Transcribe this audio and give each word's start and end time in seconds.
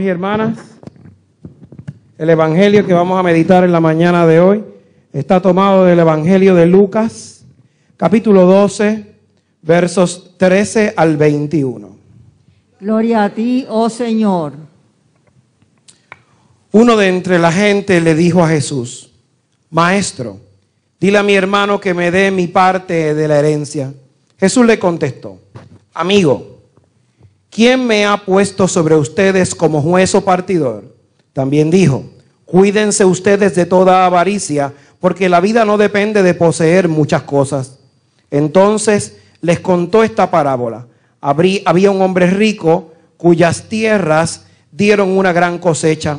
hermanos 0.00 0.04
y 0.04 0.08
hermanas, 0.08 0.58
el 2.16 2.30
Evangelio 2.30 2.86
que 2.86 2.94
vamos 2.94 3.18
a 3.18 3.22
meditar 3.22 3.64
en 3.64 3.72
la 3.72 3.80
mañana 3.80 4.26
de 4.26 4.40
hoy 4.40 4.64
está 5.12 5.40
tomado 5.40 5.84
del 5.84 5.98
Evangelio 5.98 6.54
de 6.54 6.66
Lucas, 6.66 7.44
capítulo 7.96 8.46
12, 8.46 9.14
versos 9.62 10.36
13 10.38 10.94
al 10.96 11.16
21. 11.16 11.96
Gloria 12.80 13.24
a 13.24 13.30
ti, 13.30 13.66
oh 13.68 13.90
Señor. 13.90 14.54
Uno 16.72 16.96
de 16.96 17.08
entre 17.08 17.38
la 17.38 17.52
gente 17.52 18.00
le 18.00 18.14
dijo 18.14 18.42
a 18.42 18.48
Jesús, 18.48 19.10
Maestro, 19.70 20.38
dile 20.98 21.18
a 21.18 21.22
mi 21.22 21.34
hermano 21.34 21.80
que 21.80 21.94
me 21.94 22.10
dé 22.10 22.30
mi 22.30 22.46
parte 22.46 23.14
de 23.14 23.28
la 23.28 23.38
herencia. 23.38 23.92
Jesús 24.38 24.64
le 24.64 24.78
contestó, 24.78 25.38
Amigo, 25.92 26.49
¿quién 27.50 27.86
me 27.86 28.06
ha 28.06 28.24
puesto 28.24 28.66
sobre 28.66 28.94
ustedes 28.96 29.54
como 29.54 29.82
juez 29.82 30.14
o 30.14 30.24
partidor? 30.24 30.96
También 31.32 31.70
dijo, 31.70 32.04
Cuídense 32.50 33.04
ustedes 33.04 33.54
de 33.54 33.64
toda 33.64 34.04
avaricia, 34.04 34.72
porque 34.98 35.28
la 35.28 35.38
vida 35.38 35.64
no 35.64 35.78
depende 35.78 36.24
de 36.24 36.34
poseer 36.34 36.88
muchas 36.88 37.22
cosas. 37.22 37.78
Entonces 38.28 39.18
les 39.40 39.60
contó 39.60 40.02
esta 40.02 40.32
parábola. 40.32 40.88
Había 41.20 41.92
un 41.92 42.02
hombre 42.02 42.26
rico 42.28 42.92
cuyas 43.16 43.68
tierras 43.68 44.46
dieron 44.72 45.10
una 45.10 45.32
gran 45.32 45.58
cosecha. 45.58 46.18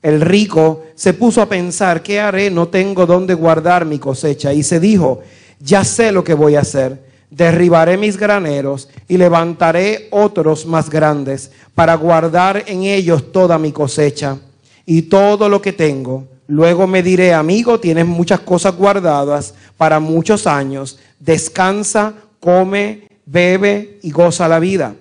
El 0.00 0.22
rico 0.22 0.84
se 0.94 1.12
puso 1.12 1.42
a 1.42 1.48
pensar, 1.48 2.02
¿qué 2.02 2.20
haré? 2.20 2.50
No 2.50 2.68
tengo 2.68 3.04
dónde 3.04 3.34
guardar 3.34 3.84
mi 3.84 3.98
cosecha. 3.98 4.54
Y 4.54 4.62
se 4.62 4.80
dijo, 4.80 5.20
ya 5.60 5.84
sé 5.84 6.10
lo 6.10 6.24
que 6.24 6.32
voy 6.32 6.56
a 6.56 6.60
hacer. 6.60 7.04
Derribaré 7.36 7.98
mis 7.98 8.16
graneros 8.16 8.88
y 9.06 9.18
levantaré 9.18 10.08
otros 10.10 10.64
más 10.64 10.88
grandes 10.88 11.50
para 11.74 11.94
guardar 11.94 12.64
en 12.66 12.84
ellos 12.84 13.30
toda 13.30 13.58
mi 13.58 13.72
cosecha 13.72 14.38
y 14.86 15.02
todo 15.02 15.50
lo 15.50 15.60
que 15.60 15.74
tengo. 15.74 16.26
Luego 16.46 16.86
me 16.86 17.02
diré, 17.02 17.34
amigo, 17.34 17.78
tienes 17.78 18.06
muchas 18.06 18.40
cosas 18.40 18.74
guardadas 18.74 19.52
para 19.76 20.00
muchos 20.00 20.46
años. 20.46 20.98
Descansa, 21.20 22.14
come, 22.40 23.06
bebe 23.26 23.98
y 24.02 24.12
goza 24.12 24.48
la 24.48 24.58
vida. 24.58 24.94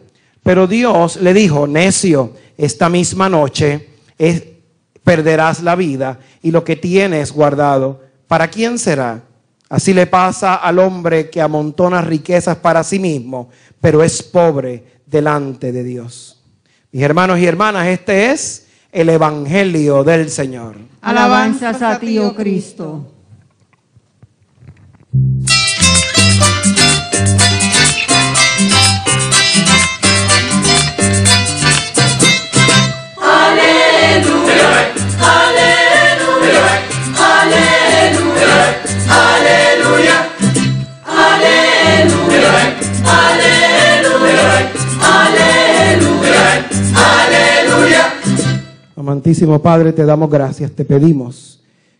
Pero 0.43 0.67
Dios 0.67 1.15
le 1.21 1.33
dijo, 1.33 1.67
necio, 1.67 2.33
esta 2.57 2.89
misma 2.89 3.29
noche 3.29 3.87
perderás 5.05 5.63
la 5.63 5.75
vida 5.75 6.19
y 6.43 6.51
lo 6.51 6.65
que 6.65 6.75
tienes 6.75 7.31
guardado, 7.31 8.01
¿para 8.27 8.49
quién 8.49 8.77
será? 8.77 9.23
Así 9.69 9.93
le 9.93 10.05
pasa 10.05 10.55
al 10.55 10.79
hombre 10.79 11.29
que 11.29 11.41
amontona 11.41 12.01
riquezas 12.01 12.57
para 12.57 12.83
sí 12.83 12.99
mismo, 12.99 13.49
pero 13.81 14.03
es 14.03 14.21
pobre 14.21 15.01
delante 15.05 15.71
de 15.71 15.83
Dios. 15.83 16.43
Mis 16.91 17.03
hermanos 17.03 17.39
y 17.39 17.45
hermanas, 17.45 17.87
este 17.87 18.31
es 18.31 18.67
el 18.91 19.09
Evangelio 19.09 20.03
del 20.03 20.29
Señor. 20.29 20.77
Alabanzas 21.01 21.81
a 21.81 21.99
ti, 21.99 22.17
oh 22.19 22.33
Cristo. 22.33 23.11
Amantísimo 48.95 49.61
Padre, 49.61 49.93
te 49.93 50.05
damos 50.05 50.29
gracias, 50.29 50.71
te 50.71 50.85
pedimos 50.85 51.55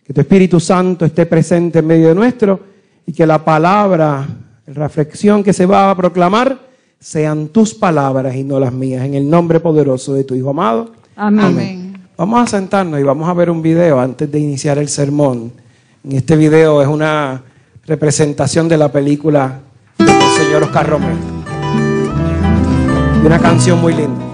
que 0.06 0.12
tu 0.12 0.20
Espíritu 0.20 0.60
Santo 0.60 1.04
esté 1.04 1.26
presente 1.26 1.80
en 1.80 1.86
medio 1.86 2.08
de 2.08 2.14
nuestro 2.14 2.60
y 3.04 3.12
que 3.12 3.26
la 3.26 3.44
palabra, 3.44 4.26
la 4.66 4.74
reflexión 4.74 5.42
que 5.42 5.52
se 5.52 5.66
va 5.66 5.90
a 5.90 5.96
proclamar, 5.96 6.58
sean 7.00 7.48
tus 7.48 7.74
palabras 7.74 8.36
y 8.36 8.44
no 8.44 8.60
las 8.60 8.72
mías. 8.72 9.04
En 9.04 9.14
el 9.14 9.28
nombre 9.28 9.58
poderoso 9.58 10.14
de 10.14 10.22
tu 10.24 10.34
Hijo 10.34 10.50
amado. 10.50 10.92
Amén. 11.16 11.98
Vamos 12.16 12.40
a 12.40 12.46
sentarnos 12.46 13.00
y 13.00 13.02
vamos 13.02 13.28
a 13.28 13.34
ver 13.34 13.50
un 13.50 13.60
video 13.60 14.00
antes 14.00 14.30
de 14.30 14.38
iniciar 14.38 14.78
el 14.78 14.88
sermón. 14.88 15.52
En 16.04 16.12
este 16.12 16.36
video 16.36 16.80
es 16.80 16.88
una 16.88 17.42
representación 17.84 18.68
de 18.68 18.78
la 18.78 18.90
película 18.90 19.60
del 19.98 20.08
señor 20.36 20.62
Oscar 20.62 20.88
Romero. 20.88 21.18
Y 23.22 23.26
una 23.26 23.38
canción 23.40 23.80
muy 23.80 23.92
linda. 23.92 24.25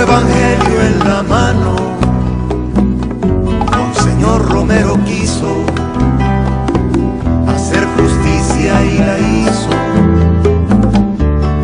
evangelio 0.00 0.80
en 0.82 0.98
la 1.08 1.22
mano, 1.22 1.74
Monseñor 3.76 4.46
Romero 4.50 4.98
quiso 5.04 5.64
hacer 7.48 7.86
justicia 7.96 8.84
y 8.84 8.98
la 8.98 9.18
hizo, 9.18 9.70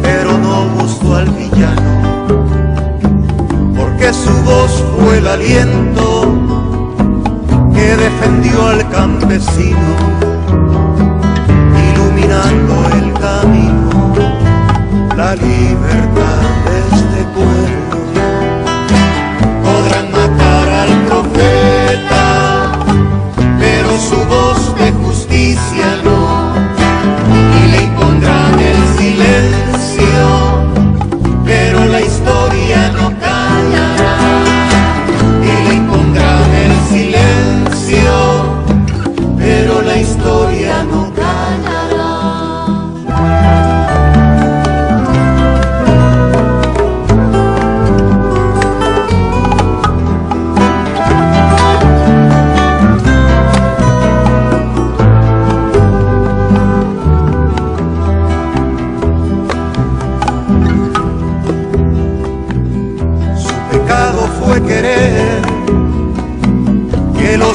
pero 0.02 0.38
no 0.38 0.69
gustó 0.81 1.17
al 1.17 1.29
villano, 1.31 1.93
porque 3.76 4.12
su 4.12 4.32
voz 4.44 4.82
fue 4.99 5.19
el 5.19 5.26
aliento 5.26 6.32
que 7.75 7.96
defendió 7.96 8.67
al 8.67 8.88
campesino, 8.90 9.96
iluminando 11.93 12.75
el 12.96 13.12
camino, 13.14 14.14
la 15.17 15.35
libertad. 15.35 16.31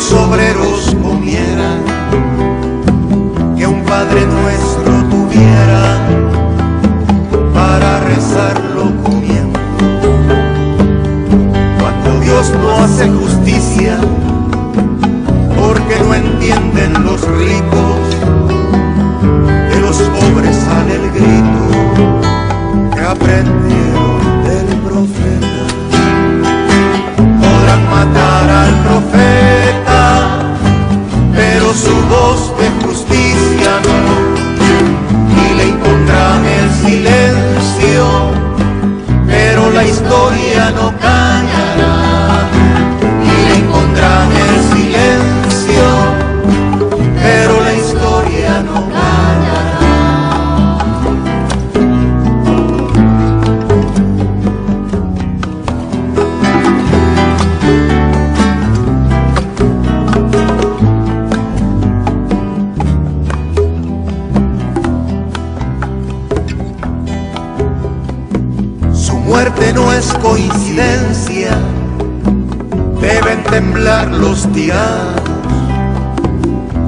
Los 0.09 0.21
obreros 0.21 0.95
comieran, 1.04 1.83
que 3.57 3.68
un 3.68 3.83
Padre 3.83 4.25
nuestro 4.25 4.94
tuviera 5.09 6.00
para 7.54 8.00
rezarlo 8.01 8.92
comiendo. 9.04 9.59
Cuando 11.80 12.19
Dios 12.21 12.54
no 12.62 12.75
hace 12.83 13.09
justicia, 13.09 13.98
porque 15.57 16.00
no 16.06 16.13
entienden 16.13 16.94
los 17.04 17.21
ricos, 17.27 18.00
de 19.69 19.81
los 19.81 19.98
pobres 19.98 20.56
sale 20.56 20.95
el 20.95 21.12
grito 21.12 22.95
que 22.95 23.01
aprendieron 23.01 23.87
su 31.77 31.95
voz 32.07 32.57
de 32.57 32.68
justicia. 32.85 33.71
No, 33.85 33.97
y 35.41 35.53
le 35.57 35.65
impondrán 35.68 36.45
el 36.45 36.69
silencio, 36.85 38.06
pero 39.27 39.71
la 39.71 39.83
historia 39.83 40.71
no 40.71 40.88
callará, 40.97 41.06
los 73.88 74.51
tiranos. 74.51 75.22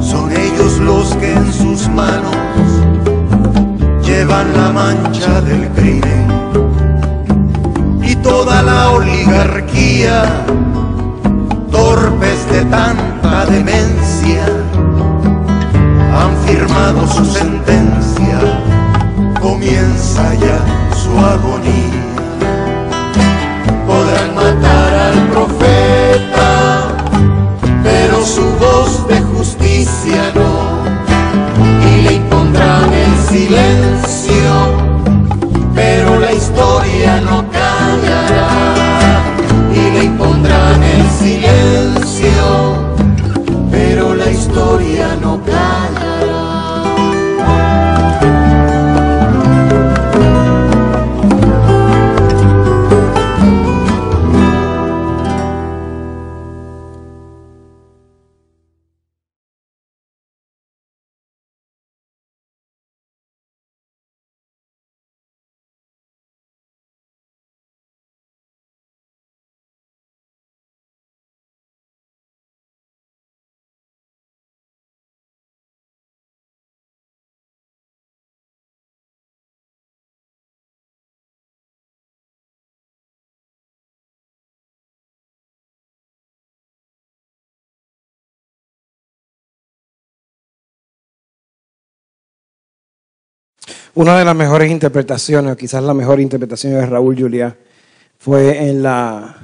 Son 0.02 0.30
ellos 0.32 0.80
los 0.80 1.16
que 1.16 1.32
en 1.32 1.54
sus 1.54 1.88
manos 1.88 2.36
llevan 4.04 4.52
la 4.54 4.70
mancha 4.72 5.42
del 5.42 5.70
crimen. 5.70 6.28
Y 8.04 8.16
toda 8.18 8.62
la 8.64 8.92
oligarquía, 8.92 10.44
torpes 11.72 12.52
de 12.52 12.66
tanta 12.66 13.46
demencia, 13.46 14.46
han 16.20 16.36
firmado 16.46 17.08
su 17.08 17.24
sentencia, 17.24 18.40
comienza 19.40 20.34
ya 20.34 20.60
su 20.94 21.18
agonía. 21.18 21.89
Una 93.96 94.20
de 94.20 94.24
las 94.24 94.36
mejores 94.36 94.70
interpretaciones, 94.70 95.54
o 95.54 95.58
quizás 95.58 95.84
la 95.84 95.96
mejor 95.96 96.20
interpretación 96.20 96.74
de 96.74 96.86
Raúl 96.86 97.20
Juliá, 97.20 97.56
fue 98.20 98.70
en 98.70 98.84
la, 98.84 99.36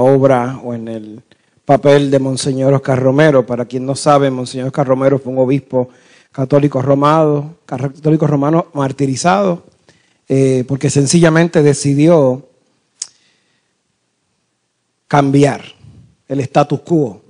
obra 0.00 0.58
o 0.64 0.74
en 0.74 0.88
el 0.88 1.22
papel 1.64 2.10
de 2.10 2.18
Monseñor 2.18 2.74
Oscar 2.74 3.00
Romero. 3.00 3.46
Para 3.46 3.64
quien 3.64 3.86
no 3.86 3.94
sabe, 3.94 4.30
Monseñor 4.30 4.68
Oscar 4.68 4.88
Romero 4.88 5.20
fue 5.20 5.32
un 5.32 5.38
obispo 5.38 5.88
católico 6.32 6.82
romano, 6.82 7.56
católico 7.64 8.26
romano 8.26 8.66
martirizado, 8.74 9.64
eh, 10.28 10.64
porque 10.66 10.90
sencillamente 10.90 11.62
decidió 11.62 12.48
cambiar 15.06 15.62
el 16.26 16.40
status 16.40 16.80
quo. 16.80 17.22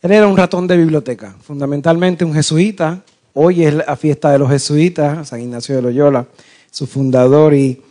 Él 0.00 0.12
era 0.12 0.26
un 0.26 0.36
ratón 0.36 0.66
de 0.66 0.78
biblioteca, 0.78 1.36
fundamentalmente 1.42 2.24
un 2.24 2.32
jesuita. 2.32 3.02
Hoy 3.34 3.64
es 3.64 3.74
la 3.74 3.96
fiesta 3.96 4.30
de 4.32 4.38
los 4.38 4.50
jesuitas, 4.50 5.28
San 5.28 5.40
Ignacio 5.40 5.76
de 5.76 5.82
Loyola, 5.82 6.26
su 6.70 6.86
fundador, 6.86 7.54
y 7.54 7.82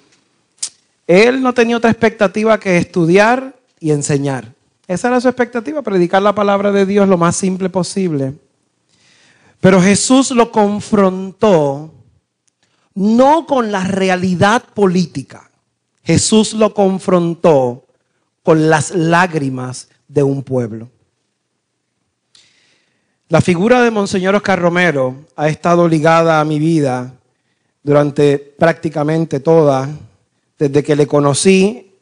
él 1.07 1.41
no 1.41 1.53
tenía 1.53 1.77
otra 1.77 1.89
expectativa 1.89 2.59
que 2.59 2.77
estudiar 2.77 3.55
y 3.79 3.91
enseñar. 3.91 4.53
Esa 4.87 5.07
era 5.07 5.21
su 5.21 5.27
expectativa, 5.27 5.81
predicar 5.81 6.21
la 6.21 6.35
palabra 6.35 6.71
de 6.71 6.85
Dios 6.85 7.07
lo 7.07 7.17
más 7.17 7.35
simple 7.35 7.69
posible. 7.69 8.33
Pero 9.59 9.81
Jesús 9.81 10.31
lo 10.31 10.51
confrontó 10.51 11.93
no 12.95 13.45
con 13.45 13.71
la 13.71 13.85
realidad 13.85 14.63
política. 14.73 15.49
Jesús 16.03 16.53
lo 16.53 16.73
confrontó 16.73 17.85
con 18.43 18.69
las 18.69 18.91
lágrimas 18.91 19.89
de 20.07 20.23
un 20.23 20.43
pueblo. 20.43 20.89
La 23.31 23.41
figura 23.41 23.83
de 23.83 23.91
Monseñor 23.91 24.33
Oscar 24.33 24.59
Romero 24.59 25.25
ha 25.35 25.49
estado 25.49 25.87
ligada 25.87 26.39
a 26.39 26.45
mi 26.45 26.57
vida 26.57 27.13
durante 27.83 28.39
prácticamente 28.39 29.39
toda, 29.39 29.87
desde 30.57 30.83
que 30.83 30.95
le 30.95 31.05
conocí 31.05 31.93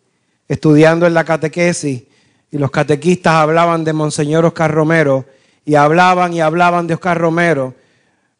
estudiando 0.48 1.06
en 1.06 1.14
la 1.14 1.26
catequesis 1.26 2.04
y 2.50 2.58
los 2.58 2.72
catequistas 2.72 3.34
hablaban 3.34 3.84
de 3.84 3.92
Monseñor 3.92 4.46
Oscar 4.46 4.72
Romero 4.72 5.26
y 5.66 5.76
hablaban 5.76 6.32
y 6.32 6.40
hablaban 6.40 6.88
de 6.88 6.94
Oscar 6.94 7.18
Romero, 7.18 7.76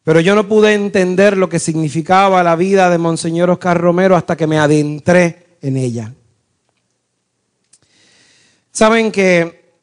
pero 0.02 0.20
yo 0.20 0.34
no 0.34 0.48
pude 0.48 0.72
entender 0.72 1.36
lo 1.36 1.50
que 1.50 1.58
significaba 1.58 2.42
la 2.42 2.56
vida 2.56 2.88
de 2.88 2.96
Monseñor 2.96 3.50
Oscar 3.50 3.78
Romero 3.78 4.16
hasta 4.16 4.34
que 4.34 4.46
me 4.46 4.58
adentré 4.58 5.58
en 5.60 5.76
ella. 5.76 6.14
Saben 8.72 9.12
que 9.12 9.74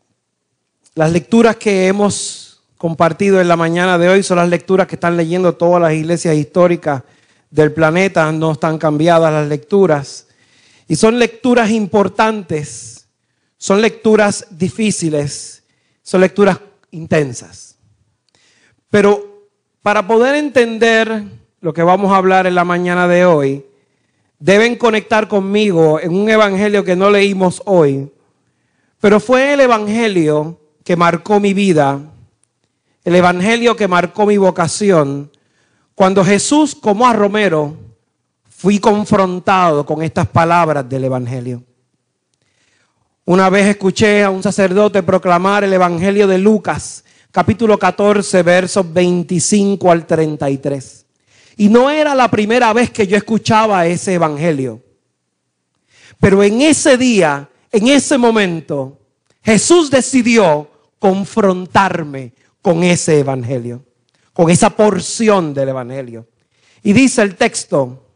las 0.95 1.12
lecturas 1.12 1.57
que 1.57 1.85
hemos 1.85 2.54
compartido 2.77 3.41
en 3.41 3.48
la 3.48 3.55
mañana 3.55 3.98
de 3.98 4.10
hoy 4.10 4.24
son 4.24 4.38
las 4.38 4.50
lecturas 4.50 4.88
que 4.88 4.96
están 4.96 5.17
leyendo 5.17 5.55
todas 5.55 5.82
las 5.82 5.94
iglesias 5.94 6.36
históricas 6.36 7.03
del 7.50 7.72
planeta, 7.72 8.32
no 8.32 8.51
están 8.51 8.77
cambiadas 8.77 9.32
las 9.32 9.48
lecturas. 9.48 10.27
Y 10.88 10.96
son 10.96 11.17
lecturas 11.17 11.72
importantes, 11.72 13.08
son 13.58 13.82
lecturas 13.82 14.48
difíciles, 14.51 15.63
son 16.03 16.22
lecturas 16.22 16.60
intensas. 16.91 17.77
Pero 18.89 19.50
para 19.82 20.08
poder 20.08 20.36
entender 20.36 21.24
lo 21.62 21.74
que 21.74 21.84
vamos 21.84 22.12
a 22.12 22.17
hablar 22.17 22.46
en 22.46 22.55
la 22.55 22.63
mañana 22.63 23.08
de 23.08 23.25
hoy, 23.25 23.65
deben 24.39 24.75
conectar 24.75 25.27
conmigo 25.27 26.00
en 26.00 26.13
un 26.13 26.29
evangelio 26.29 26.84
que 26.84 26.96
no 26.96 27.10
leímos 27.10 27.62
hoy, 27.65 28.12
pero 29.00 29.20
fue 29.20 29.53
el 29.53 29.62
evangelio 29.62 30.60
que 30.84 30.96
marcó 30.96 31.39
mi 31.39 31.53
vida, 31.53 32.00
el 33.05 33.15
evangelio 33.15 33.75
que 33.75 33.88
marcó 33.88 34.25
mi 34.25 34.38
vocación, 34.38 35.31
cuando 35.93 36.25
Jesús, 36.25 36.74
como 36.75 37.07
a 37.07 37.13
Romero, 37.13 37.77
fui 38.50 38.79
confrontado 38.79 39.85
con 39.85 40.01
estas 40.01 40.27
palabras 40.27 40.89
del 40.89 41.05
evangelio. 41.05 41.63
Una 43.24 43.50
vez 43.50 43.67
escuché 43.67 44.24
a 44.24 44.31
un 44.31 44.41
sacerdote 44.41 45.03
proclamar 45.03 45.63
el 45.63 45.74
Evangelio 45.74 46.27
de 46.27 46.38
Lucas, 46.38 47.03
capítulo 47.31 47.77
14, 47.77 48.43
versos 48.43 48.93
25 48.93 49.91
al 49.91 50.05
33. 50.05 51.05
Y 51.57 51.69
no 51.69 51.89
era 51.89 52.13
la 52.13 52.29
primera 52.29 52.71
vez 52.71 52.91
que 52.91 53.07
yo 53.07 53.17
escuchaba 53.17 53.88
ese 53.88 54.13
Evangelio. 54.13 54.81
Pero 56.19 56.43
en 56.43 56.62
ese 56.62 56.97
día, 56.97 57.50
en 57.71 57.88
ese 57.88 58.17
momento, 58.19 59.00
Jesús 59.43 59.89
decidió 59.89 60.69
confrontarme 61.00 62.33
con 62.65 62.81
ese 62.81 63.19
Evangelio, 63.19 63.86
con 64.34 64.50
esa 64.50 64.72
porción 64.72 65.53
del 65.53 65.69
Evangelio. 65.69 66.25
Y 66.81 66.93
dice 66.93 67.22
el 67.22 67.36
texto, 67.36 68.07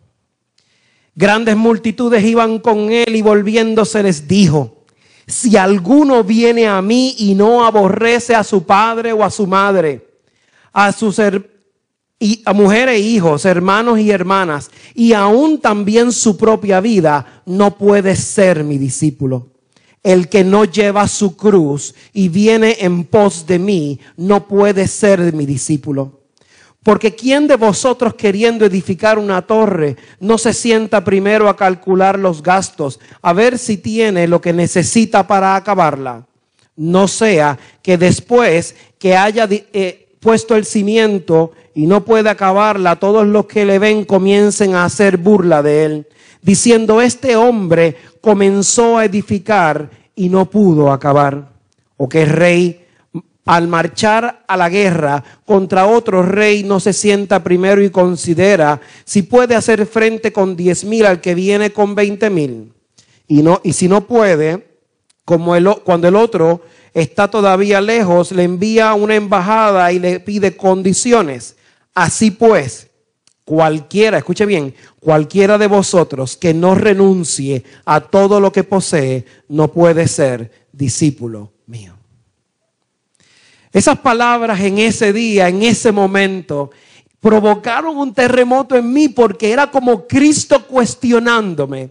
grandes 1.14 1.56
multitudes 1.56 2.24
iban 2.24 2.58
con 2.58 2.92
él 2.92 3.16
y 3.16 3.22
volviéndose 3.22 4.02
les 4.02 4.28
dijo, 4.28 4.86
si 5.28 5.56
alguno 5.56 6.24
viene 6.24 6.68
a 6.68 6.82
mí 6.82 7.14
y 7.20 7.36
no 7.36 7.64
aborrece 7.64 8.34
a 8.34 8.44
su 8.44 8.64
padre 8.64 9.14
o 9.14 9.24
a 9.24 9.30
su 9.30 9.46
madre, 9.46 10.18
a 10.74 10.92
sus 10.94 11.20
a 11.20 12.54
mujeres 12.54 12.96
e 12.96 13.00
hijos, 13.02 13.46
hermanos 13.46 14.00
y 14.00 14.10
hermanas, 14.10 14.72
y 14.96 15.14
aún 15.14 15.62
también 15.62 16.12
su 16.12 16.38
propia 16.38 16.82
vida, 16.82 17.44
no 17.46 17.78
puede 17.78 18.16
ser 18.16 18.64
mi 18.64 18.80
discípulo. 18.80 19.59
El 20.04 20.30
que 20.30 20.44
no 20.44 20.66
lleva 20.66 21.08
su 21.08 21.36
cruz 21.36 21.94
y 22.14 22.30
viene 22.30 22.78
en 22.80 23.04
pos 23.04 23.46
de 23.46 23.60
mí, 23.60 24.00
no 24.16 24.48
puede 24.48 24.88
ser 24.88 25.34
mi 25.34 25.46
discípulo. 25.46 26.20
Porque 26.84 27.14
¿quién 27.14 27.48
de 27.48 27.58
vosotros 27.58 28.14
queriendo 28.14 28.66
edificar 28.66 29.20
una 29.20 29.42
torre 29.42 29.98
no 30.20 30.38
se 30.38 30.54
sienta 30.54 31.04
primero 31.04 31.50
a 31.50 31.58
calcular 31.58 32.18
los 32.18 32.42
gastos, 32.42 33.00
a 33.22 33.34
ver 33.34 33.58
si 33.58 33.78
tiene 33.78 34.28
lo 34.28 34.40
que 34.40 34.54
necesita 34.54 35.28
para 35.28 35.56
acabarla? 35.56 36.26
No 36.78 37.10
sea 37.10 37.60
que 37.82 37.98
después 37.98 38.76
que 38.98 39.18
haya 39.18 39.48
eh, 39.50 40.16
puesto 40.22 40.56
el 40.56 40.66
cimiento 40.66 41.52
y 41.76 41.86
no 41.86 42.06
puede 42.06 42.30
acabarla, 42.30 42.96
todos 42.96 43.28
los 43.28 43.46
que 43.46 43.66
le 43.66 43.78
ven 43.78 44.06
comiencen 44.06 44.76
a 44.76 44.86
hacer 44.86 45.18
burla 45.18 45.62
de 45.62 45.86
él, 45.86 46.08
diciendo, 46.42 47.02
este 47.02 47.36
hombre 47.36 47.96
comenzó 48.22 48.98
a 48.98 49.06
edificar 49.06 49.90
y 50.16 50.30
no 50.30 50.50
pudo 50.50 50.92
acabar. 50.92 51.54
O 51.98 52.08
que 52.08 52.26
rey 52.26 52.86
al 53.46 53.68
marchar 53.68 54.44
a 54.48 54.56
la 54.56 54.70
guerra 54.70 55.24
contra 55.44 55.88
otro 55.88 56.22
rey 56.22 56.64
no 56.64 56.80
se 56.80 56.94
sienta 56.94 57.44
primero 57.44 57.82
y 57.82 57.90
considera 57.90 58.80
si 59.06 59.24
puede 59.24 59.56
hacer 59.56 59.88
frente 59.88 60.32
con 60.32 60.56
diez 60.56 60.86
mil 60.86 61.06
al 61.06 61.20
que 61.20 61.34
viene 61.34 61.72
con 61.72 61.96
veinte 61.96 62.30
mil. 62.30 62.74
Y, 63.28 63.42
no, 63.42 63.60
y 63.64 63.74
si 63.74 63.88
no 63.88 64.06
puede, 64.06 64.68
como 65.26 65.56
el, 65.56 65.68
cuando 65.84 66.08
el 66.08 66.16
otro 66.16 66.62
está 66.94 67.30
todavía 67.30 67.82
lejos, 67.82 68.32
le 68.32 68.44
envía 68.44 68.94
una 68.94 69.16
embajada 69.16 69.92
y 69.92 70.00
le 70.00 70.20
pide 70.20 70.56
condiciones. 70.56 71.56
Así 71.96 72.32
pues, 72.32 72.89
cualquiera, 73.50 74.20
escuche 74.20 74.46
bien, 74.46 74.76
cualquiera 75.00 75.58
de 75.58 75.66
vosotros 75.66 76.38
que 76.38 76.54
no 76.54 76.76
renuncie 76.76 77.64
a 77.84 78.00
todo 78.00 78.40
lo 78.40 78.52
que 78.52 78.64
posee, 78.64 79.26
no 79.48 79.70
puede 79.70 80.08
ser 80.08 80.68
discípulo 80.72 81.52
mío. 81.66 81.96
Esas 83.74 83.98
palabras 83.98 84.60
en 84.60 84.78
ese 84.78 85.12
día, 85.14 85.50
en 85.50 85.64
ese 85.64 85.92
momento, 85.92 86.70
provocaron 87.20 87.98
un 87.98 88.14
terremoto 88.14 88.76
en 88.76 88.94
mí 88.94 89.10
porque 89.10 89.52
era 89.52 89.72
como 89.72 90.06
Cristo 90.06 90.68
cuestionándome 90.68 91.90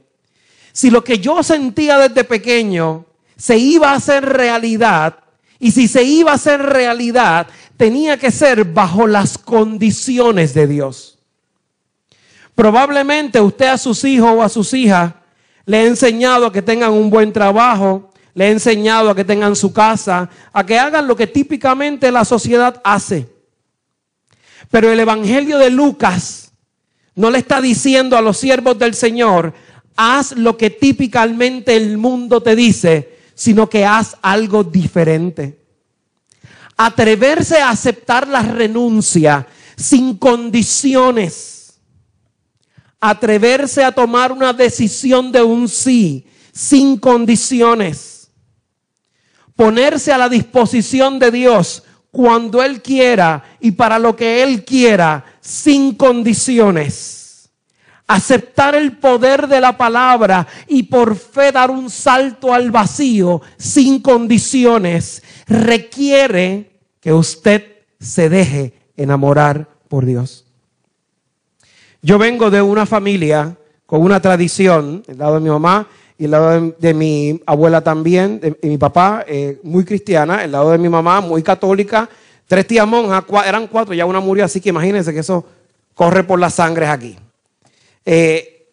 si 0.73 0.91
lo 0.91 1.03
que 1.03 1.19
yo 1.19 1.43
sentía 1.43 1.99
desde 1.99 2.23
pequeño 2.23 3.05
se 3.37 3.59
iba 3.59 3.91
a 3.91 3.97
hacer 3.97 4.25
realidad 4.25 5.17
y 5.59 5.73
si 5.73 5.89
se 5.89 6.05
iba 6.05 6.31
a 6.31 6.37
hacer 6.37 6.63
realidad 6.63 7.49
tenía 7.77 8.17
que 8.17 8.31
ser 8.31 8.65
bajo 8.65 9.09
las 9.09 9.39
condiciones 9.39 10.55
de 10.55 10.69
Dios. 10.69 11.18
Probablemente 12.59 13.41
usted 13.41 13.67
a 13.67 13.79
sus 13.79 14.03
hijos 14.03 14.33
o 14.33 14.43
a 14.43 14.49
sus 14.49 14.75
hijas 14.75 15.15
le 15.65 15.77
ha 15.77 15.85
enseñado 15.85 16.51
que 16.51 16.61
tengan 16.61 16.91
un 16.93 17.09
buen 17.09 17.33
trabajo, 17.33 18.11
le 18.35 18.49
he 18.49 18.51
enseñado 18.51 19.11
a 19.11 19.15
que 19.15 19.25
tengan 19.25 19.55
su 19.55 19.73
casa, 19.73 20.29
a 20.53 20.67
que 20.67 20.77
hagan 20.77 21.07
lo 21.07 21.15
que 21.15 21.29
típicamente 21.29 22.11
la 22.11 22.25
sociedad 22.25 22.81
hace. 22.83 23.29
Pero 24.73 24.91
el 24.91 24.99
Evangelio 24.99 25.57
de 25.57 25.71
Lucas 25.71 26.51
no 27.15 27.31
le 27.31 27.39
está 27.39 27.61
diciendo 27.61 28.17
a 28.17 28.23
los 28.23 28.39
siervos 28.39 28.77
del 28.77 28.95
Señor, 28.95 29.55
haz 29.95 30.33
lo 30.33 30.57
que 30.57 30.71
típicamente 30.71 31.77
el 31.77 31.97
mundo 31.97 32.43
te 32.43 32.57
dice, 32.57 33.19
sino 33.37 33.71
que 33.71 33.87
haz 33.87 34.17
algo 34.21 34.65
diferente. 34.65 35.61
Atreverse 36.77 37.59
a 37.61 37.71
aceptar 37.71 38.27
la 38.27 38.43
renuncia 38.43 39.47
sin 39.77 40.17
condiciones. 40.17 41.58
Atreverse 43.01 43.85
a 43.85 43.93
tomar 43.93 44.33
una 44.33 44.53
decisión 44.53 45.31
de 45.33 45.43
un 45.43 45.69
sí 45.69 46.27
sin 46.53 46.99
condiciones 46.99 48.19
ponerse 49.59 50.13
a 50.13 50.19
la 50.19 50.29
disposición 50.29 51.19
de 51.19 51.33
Dios 51.33 51.83
cuando 52.13 52.63
Él 52.63 52.81
quiera 52.81 53.43
y 53.59 53.73
para 53.73 53.99
lo 53.99 54.15
que 54.15 54.45
Él 54.45 54.65
quiera, 54.65 55.25
sin 55.41 55.97
condiciones. 55.97 57.51
Aceptar 58.07 58.77
el 58.77 58.99
poder 58.99 59.49
de 59.49 59.61
la 59.61 59.77
palabra 59.77 60.47
y 60.69 60.85
por 60.85 61.17
fe 61.17 61.51
dar 61.51 61.73
un 61.73 61.91
salto 61.91 62.55
al 62.55 62.71
vacío 62.71 63.43
sin 63.57 64.01
condiciones 64.01 65.25
requiere 65.49 66.79
que 67.01 67.13
usted 67.13 67.79
se 67.99 68.29
deje 68.29 68.93
enamorar 68.97 69.69
por 69.89 70.07
Dios. 70.07 70.47
Yo 72.01 72.17
vengo 72.17 72.51
de 72.51 72.63
una 72.63 72.87
familia 72.87 73.57
con 73.85 74.03
una 74.03 74.21
tradición, 74.21 75.03
el 75.09 75.19
lado 75.19 75.35
de 75.35 75.41
mi 75.41 75.51
mamá, 75.51 75.89
y 76.17 76.27
el 76.27 76.31
lado 76.31 76.75
de, 76.79 76.95
mi 76.95 77.41
abuela 77.45 77.81
también, 77.81 78.39
de, 78.39 78.57
mi 78.63 78.79
papá, 78.79 79.25
eh, 79.27 79.59
muy 79.65 79.85
cristiana, 79.85 80.45
el 80.45 80.53
lado 80.53 80.71
de 80.71 80.79
mi 80.79 80.89
mamá, 80.89 81.21
muy 81.21 81.43
católica, 81.43 82.09
tres 82.47 82.67
tías 82.67 82.87
monjas, 82.87 83.25
eran 83.47 83.67
cuatro, 83.67 83.95
ya 83.95 84.07
una 84.07 84.21
murió, 84.21 84.45
así 84.45 84.61
que 84.61 84.69
imagínense 84.69 85.13
que 85.13 85.21
eso 85.21 85.45
corre 85.95 86.23
por 86.23 86.39
las 86.39 86.55
sangres 86.55 86.89
aquí. 86.89 87.17
Eh, 88.05 88.69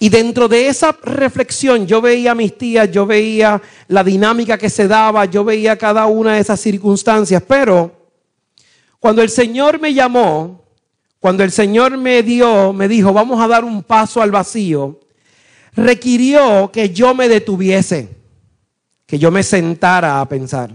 y 0.00 0.08
dentro 0.08 0.48
de 0.48 0.68
esa 0.68 0.96
reflexión 1.02 1.86
yo 1.86 2.00
veía 2.00 2.32
a 2.32 2.34
mis 2.34 2.56
tías, 2.56 2.90
yo 2.90 3.06
veía 3.06 3.60
la 3.88 4.02
dinámica 4.02 4.58
que 4.58 4.70
se 4.70 4.88
daba, 4.88 5.24
yo 5.26 5.44
veía 5.44 5.76
cada 5.76 6.06
una 6.06 6.34
de 6.34 6.40
esas 6.40 6.60
circunstancias, 6.60 7.42
pero 7.46 7.92
cuando 8.98 9.22
el 9.22 9.28
Señor 9.28 9.80
me 9.80 9.94
llamó, 9.94 10.67
cuando 11.20 11.42
el 11.42 11.50
Señor 11.50 11.96
me 11.96 12.22
dio, 12.22 12.72
me 12.72 12.86
dijo, 12.88 13.12
vamos 13.12 13.40
a 13.40 13.48
dar 13.48 13.64
un 13.64 13.82
paso 13.82 14.22
al 14.22 14.30
vacío, 14.30 15.00
requirió 15.74 16.70
que 16.72 16.90
yo 16.90 17.14
me 17.14 17.28
detuviese, 17.28 18.08
que 19.06 19.18
yo 19.18 19.30
me 19.30 19.42
sentara 19.42 20.20
a 20.20 20.28
pensar. 20.28 20.70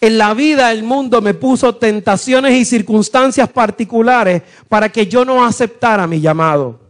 En 0.00 0.18
la 0.18 0.34
vida 0.34 0.70
el 0.70 0.82
mundo 0.82 1.22
me 1.22 1.32
puso 1.32 1.76
tentaciones 1.76 2.52
y 2.52 2.66
circunstancias 2.66 3.48
particulares 3.48 4.42
para 4.68 4.90
que 4.90 5.06
yo 5.06 5.24
no 5.24 5.42
aceptara 5.42 6.06
mi 6.06 6.20
llamado, 6.20 6.80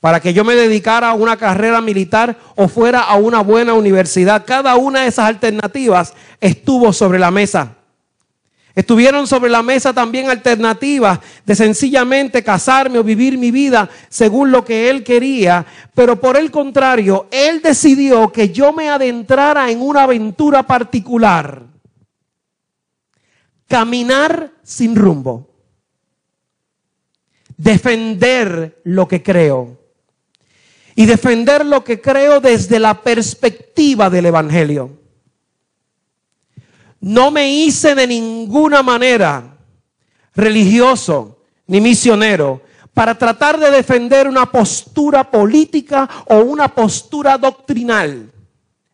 para 0.00 0.20
que 0.20 0.34
yo 0.34 0.44
me 0.44 0.54
dedicara 0.54 1.08
a 1.08 1.14
una 1.14 1.38
carrera 1.38 1.80
militar 1.80 2.36
o 2.54 2.68
fuera 2.68 3.00
a 3.00 3.14
una 3.14 3.40
buena 3.40 3.72
universidad. 3.72 4.44
Cada 4.44 4.76
una 4.76 5.02
de 5.02 5.08
esas 5.08 5.26
alternativas 5.28 6.12
estuvo 6.42 6.92
sobre 6.92 7.18
la 7.18 7.30
mesa. 7.30 7.76
Estuvieron 8.74 9.26
sobre 9.26 9.50
la 9.50 9.62
mesa 9.62 9.92
también 9.92 10.30
alternativas 10.30 11.18
de 11.44 11.54
sencillamente 11.54 12.42
casarme 12.42 12.98
o 12.98 13.04
vivir 13.04 13.36
mi 13.36 13.50
vida 13.50 13.88
según 14.08 14.50
lo 14.50 14.64
que 14.64 14.88
él 14.88 15.04
quería, 15.04 15.66
pero 15.94 16.18
por 16.18 16.38
el 16.38 16.50
contrario, 16.50 17.28
él 17.30 17.60
decidió 17.60 18.32
que 18.32 18.48
yo 18.48 18.72
me 18.72 18.88
adentrara 18.88 19.70
en 19.70 19.82
una 19.82 20.04
aventura 20.04 20.62
particular. 20.62 21.64
Caminar 23.68 24.52
sin 24.62 24.96
rumbo. 24.96 25.50
Defender 27.58 28.80
lo 28.84 29.06
que 29.06 29.22
creo. 29.22 29.78
Y 30.94 31.04
defender 31.04 31.66
lo 31.66 31.84
que 31.84 32.00
creo 32.00 32.40
desde 32.40 32.78
la 32.78 33.02
perspectiva 33.02 34.08
del 34.08 34.26
Evangelio. 34.26 35.01
No 37.02 37.32
me 37.32 37.52
hice 37.52 37.96
de 37.96 38.06
ninguna 38.06 38.80
manera 38.82 39.58
religioso 40.36 41.40
ni 41.66 41.80
misionero 41.80 42.62
para 42.94 43.18
tratar 43.18 43.58
de 43.58 43.72
defender 43.72 44.28
una 44.28 44.46
postura 44.46 45.28
política 45.28 46.08
o 46.26 46.36
una 46.38 46.68
postura 46.68 47.36
doctrinal. 47.38 48.30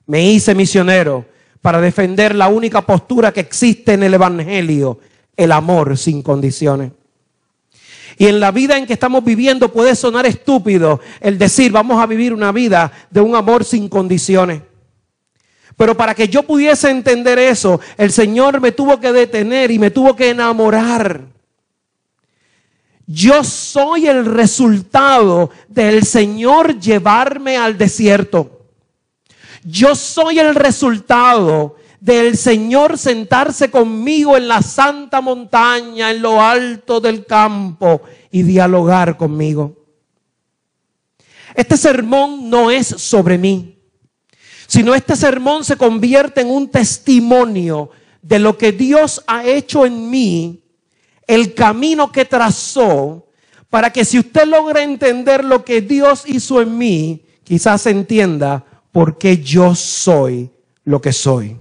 Me 0.06 0.24
hice 0.24 0.54
misionero 0.54 1.26
para 1.60 1.82
defender 1.82 2.34
la 2.34 2.48
única 2.48 2.80
postura 2.80 3.30
que 3.30 3.40
existe 3.40 3.92
en 3.92 4.02
el 4.02 4.14
Evangelio, 4.14 5.00
el 5.36 5.52
amor 5.52 5.98
sin 5.98 6.22
condiciones. 6.22 6.92
Y 8.16 8.26
en 8.26 8.40
la 8.40 8.52
vida 8.52 8.78
en 8.78 8.86
que 8.86 8.94
estamos 8.94 9.22
viviendo 9.22 9.70
puede 9.70 9.94
sonar 9.94 10.24
estúpido 10.24 10.98
el 11.20 11.36
decir 11.36 11.72
vamos 11.72 12.02
a 12.02 12.06
vivir 12.06 12.32
una 12.32 12.52
vida 12.52 12.90
de 13.10 13.20
un 13.20 13.36
amor 13.36 13.66
sin 13.66 13.86
condiciones. 13.90 14.62
Pero 15.78 15.96
para 15.96 16.12
que 16.12 16.28
yo 16.28 16.42
pudiese 16.42 16.90
entender 16.90 17.38
eso, 17.38 17.80
el 17.96 18.10
Señor 18.10 18.60
me 18.60 18.72
tuvo 18.72 18.98
que 18.98 19.12
detener 19.12 19.70
y 19.70 19.78
me 19.78 19.92
tuvo 19.92 20.16
que 20.16 20.30
enamorar. 20.30 21.22
Yo 23.06 23.44
soy 23.44 24.08
el 24.08 24.26
resultado 24.26 25.50
del 25.68 26.02
Señor 26.02 26.80
llevarme 26.80 27.56
al 27.56 27.78
desierto. 27.78 28.66
Yo 29.62 29.94
soy 29.94 30.40
el 30.40 30.56
resultado 30.56 31.76
del 32.00 32.36
Señor 32.36 32.98
sentarse 32.98 33.70
conmigo 33.70 34.36
en 34.36 34.48
la 34.48 34.62
santa 34.62 35.20
montaña, 35.20 36.10
en 36.10 36.22
lo 36.22 36.42
alto 36.42 37.00
del 37.00 37.24
campo 37.24 38.02
y 38.32 38.42
dialogar 38.42 39.16
conmigo. 39.16 39.76
Este 41.54 41.76
sermón 41.76 42.50
no 42.50 42.68
es 42.68 42.88
sobre 42.88 43.38
mí 43.38 43.77
sino 44.68 44.94
este 44.94 45.16
sermón 45.16 45.64
se 45.64 45.78
convierte 45.78 46.42
en 46.42 46.50
un 46.50 46.68
testimonio 46.68 47.88
de 48.20 48.38
lo 48.38 48.58
que 48.58 48.70
Dios 48.70 49.24
ha 49.26 49.42
hecho 49.44 49.86
en 49.86 50.10
mí, 50.10 50.62
el 51.26 51.54
camino 51.54 52.12
que 52.12 52.26
trazó, 52.26 53.26
para 53.70 53.90
que 53.90 54.04
si 54.04 54.18
usted 54.18 54.46
logra 54.46 54.82
entender 54.82 55.42
lo 55.42 55.64
que 55.64 55.80
Dios 55.80 56.24
hizo 56.26 56.60
en 56.60 56.76
mí, 56.76 57.24
quizás 57.44 57.86
entienda 57.86 58.62
por 58.92 59.16
qué 59.16 59.38
yo 59.38 59.74
soy 59.74 60.50
lo 60.84 61.00
que 61.00 61.14
soy. 61.14 61.56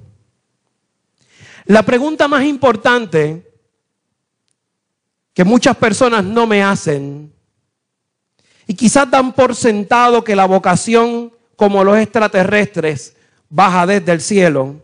La 1.66 1.84
pregunta 1.84 2.28
más 2.28 2.44
importante 2.44 3.50
que 5.34 5.46
muchas 5.46 5.78
personas 5.78 6.26
no 6.26 6.46
me 6.46 6.62
hacen, 6.62 7.34
y 8.68 8.74
quizás 8.74 9.10
dan 9.10 9.32
por 9.32 9.56
sentado 9.56 10.26
que 10.26 10.36
la 10.36 10.46
vocación 10.46 11.37
como 11.58 11.84
los 11.84 11.98
extraterrestres, 11.98 13.16
baja 13.50 13.86
desde 13.86 14.14
el 14.14 14.22
cielo, 14.22 14.76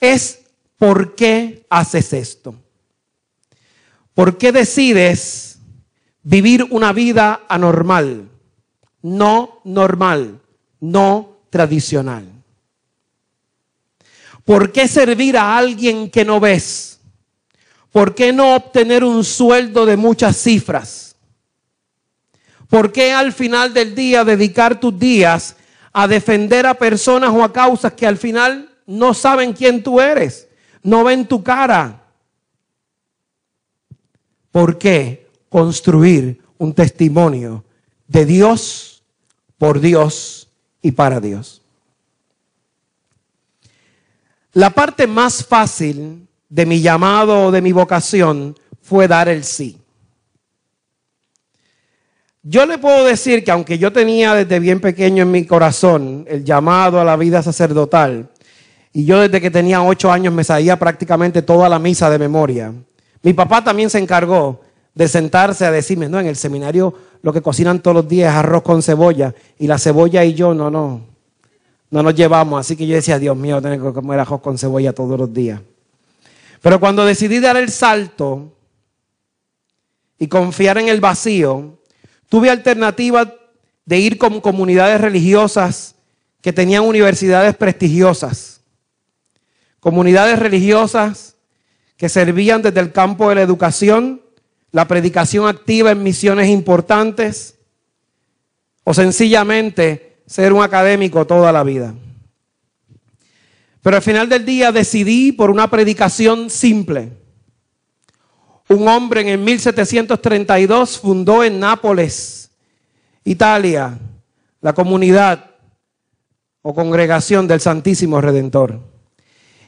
es 0.00 0.40
¿por 0.78 1.14
qué 1.14 1.64
haces 1.70 2.12
esto? 2.12 2.54
¿Por 4.14 4.38
qué 4.38 4.50
decides 4.50 5.58
vivir 6.22 6.66
una 6.70 6.92
vida 6.92 7.42
anormal, 7.48 8.28
no 9.02 9.60
normal, 9.64 10.40
no 10.80 11.36
tradicional? 11.50 12.26
¿Por 14.44 14.72
qué 14.72 14.88
servir 14.88 15.36
a 15.36 15.58
alguien 15.58 16.10
que 16.10 16.24
no 16.24 16.40
ves? 16.40 17.00
¿Por 17.90 18.14
qué 18.14 18.32
no 18.32 18.54
obtener 18.54 19.04
un 19.04 19.24
sueldo 19.24 19.84
de 19.84 19.96
muchas 19.96 20.36
cifras? 20.36 21.15
¿Por 22.68 22.92
qué 22.92 23.12
al 23.12 23.32
final 23.32 23.72
del 23.72 23.94
día 23.94 24.24
dedicar 24.24 24.80
tus 24.80 24.98
días 24.98 25.56
a 25.92 26.08
defender 26.08 26.66
a 26.66 26.74
personas 26.74 27.30
o 27.30 27.42
a 27.42 27.52
causas 27.52 27.92
que 27.92 28.06
al 28.06 28.16
final 28.16 28.70
no 28.86 29.14
saben 29.14 29.52
quién 29.52 29.82
tú 29.82 30.00
eres? 30.00 30.48
No 30.82 31.04
ven 31.04 31.26
tu 31.26 31.42
cara. 31.42 32.02
¿Por 34.50 34.78
qué 34.78 35.28
construir 35.48 36.40
un 36.58 36.74
testimonio 36.74 37.64
de 38.08 38.24
Dios, 38.24 39.02
por 39.58 39.80
Dios 39.80 40.48
y 40.82 40.92
para 40.92 41.20
Dios? 41.20 41.62
La 44.52 44.70
parte 44.70 45.06
más 45.06 45.44
fácil 45.44 46.26
de 46.48 46.66
mi 46.66 46.80
llamado 46.80 47.46
o 47.46 47.50
de 47.50 47.60
mi 47.60 47.72
vocación 47.72 48.56
fue 48.80 49.06
dar 49.06 49.28
el 49.28 49.44
sí. 49.44 49.78
Yo 52.48 52.64
le 52.64 52.78
puedo 52.78 53.04
decir 53.04 53.42
que 53.42 53.50
aunque 53.50 53.76
yo 53.76 53.92
tenía 53.92 54.32
desde 54.32 54.60
bien 54.60 54.78
pequeño 54.78 55.24
en 55.24 55.32
mi 55.32 55.44
corazón 55.46 56.24
el 56.28 56.44
llamado 56.44 57.00
a 57.00 57.04
la 57.04 57.16
vida 57.16 57.42
sacerdotal, 57.42 58.30
y 58.92 59.04
yo 59.04 59.18
desde 59.18 59.40
que 59.40 59.50
tenía 59.50 59.82
ocho 59.82 60.12
años 60.12 60.32
me 60.32 60.44
sabía 60.44 60.78
prácticamente 60.78 61.42
toda 61.42 61.68
la 61.68 61.80
misa 61.80 62.08
de 62.08 62.20
memoria, 62.20 62.72
mi 63.24 63.32
papá 63.32 63.64
también 63.64 63.90
se 63.90 63.98
encargó 63.98 64.60
de 64.94 65.08
sentarse 65.08 65.66
a 65.66 65.72
decirme, 65.72 66.08
no, 66.08 66.20
en 66.20 66.26
el 66.28 66.36
seminario 66.36 66.94
lo 67.20 67.32
que 67.32 67.42
cocinan 67.42 67.82
todos 67.82 67.96
los 67.96 68.08
días 68.08 68.32
es 68.32 68.38
arroz 68.38 68.62
con 68.62 68.80
cebolla, 68.80 69.34
y 69.58 69.66
la 69.66 69.76
cebolla 69.76 70.24
y 70.24 70.34
yo 70.34 70.54
no, 70.54 70.70
no, 70.70 71.00
no 71.90 72.02
nos 72.04 72.14
llevamos. 72.14 72.60
Así 72.60 72.76
que 72.76 72.86
yo 72.86 72.94
decía, 72.94 73.18
Dios 73.18 73.36
mío, 73.36 73.60
tengo 73.60 73.92
que 73.92 73.92
comer 73.92 74.20
arroz 74.20 74.40
con 74.40 74.56
cebolla 74.56 74.92
todos 74.92 75.18
los 75.18 75.34
días. 75.34 75.60
Pero 76.62 76.78
cuando 76.78 77.04
decidí 77.04 77.40
dar 77.40 77.56
el 77.56 77.70
salto 77.70 78.52
y 80.16 80.28
confiar 80.28 80.78
en 80.78 80.88
el 80.88 81.00
vacío, 81.00 81.76
Tuve 82.28 82.50
alternativa 82.50 83.32
de 83.84 83.98
ir 83.98 84.18
con 84.18 84.40
comunidades 84.40 85.00
religiosas 85.00 85.94
que 86.40 86.52
tenían 86.52 86.84
universidades 86.84 87.56
prestigiosas, 87.56 88.60
comunidades 89.80 90.38
religiosas 90.38 91.36
que 91.96 92.08
servían 92.08 92.62
desde 92.62 92.80
el 92.80 92.92
campo 92.92 93.28
de 93.28 93.36
la 93.36 93.42
educación, 93.42 94.20
la 94.70 94.86
predicación 94.86 95.48
activa 95.48 95.92
en 95.92 96.02
misiones 96.02 96.48
importantes, 96.48 97.54
o 98.84 98.92
sencillamente 98.92 100.18
ser 100.26 100.52
un 100.52 100.62
académico 100.62 101.26
toda 101.26 101.52
la 101.52 101.64
vida. 101.64 101.94
Pero 103.82 103.96
al 103.96 104.02
final 104.02 104.28
del 104.28 104.44
día 104.44 104.72
decidí 104.72 105.32
por 105.32 105.50
una 105.50 105.70
predicación 105.70 106.50
simple 106.50 107.12
un 108.68 108.88
hombre 108.88 109.20
en 109.20 109.28
el 109.28 109.38
1732 109.38 110.98
fundó 110.98 111.44
en 111.44 111.60
Nápoles, 111.60 112.50
Italia, 113.24 113.98
la 114.60 114.72
comunidad 114.72 115.50
o 116.62 116.74
congregación 116.74 117.46
del 117.46 117.60
Santísimo 117.60 118.20
Redentor. 118.20 118.80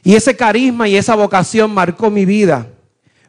Y 0.03 0.15
ese 0.15 0.35
carisma 0.35 0.87
y 0.87 0.97
esa 0.97 1.15
vocación 1.15 1.71
marcó 1.73 2.09
mi 2.09 2.25
vida. 2.25 2.67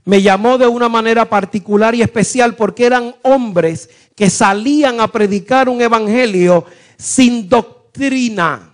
Me 0.05 0.23
llamó 0.23 0.59
de 0.59 0.67
una 0.67 0.89
manera 0.89 1.29
particular 1.29 1.95
y 1.95 2.03
especial 2.03 2.57
porque 2.57 2.87
eran 2.87 3.15
hombres 3.23 3.91
que 4.17 4.29
salían 4.29 5.01
a 5.01 5.09
predicar 5.09 5.69
un 5.69 5.81
evangelio 5.81 6.65
sin 6.97 7.49
doctrina. 7.49 8.73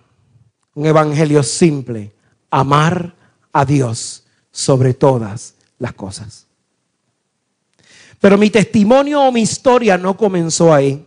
Un 0.74 0.86
evangelio 0.86 1.42
simple. 1.42 2.12
Amar 2.50 3.14
a 3.52 3.64
Dios 3.64 4.24
sobre 4.50 4.94
todas 4.94 5.54
las 5.78 5.92
cosas. 5.92 6.45
Pero 8.20 8.38
mi 8.38 8.50
testimonio 8.50 9.22
o 9.22 9.32
mi 9.32 9.42
historia 9.42 9.98
no 9.98 10.16
comenzó 10.16 10.72
ahí. 10.72 11.06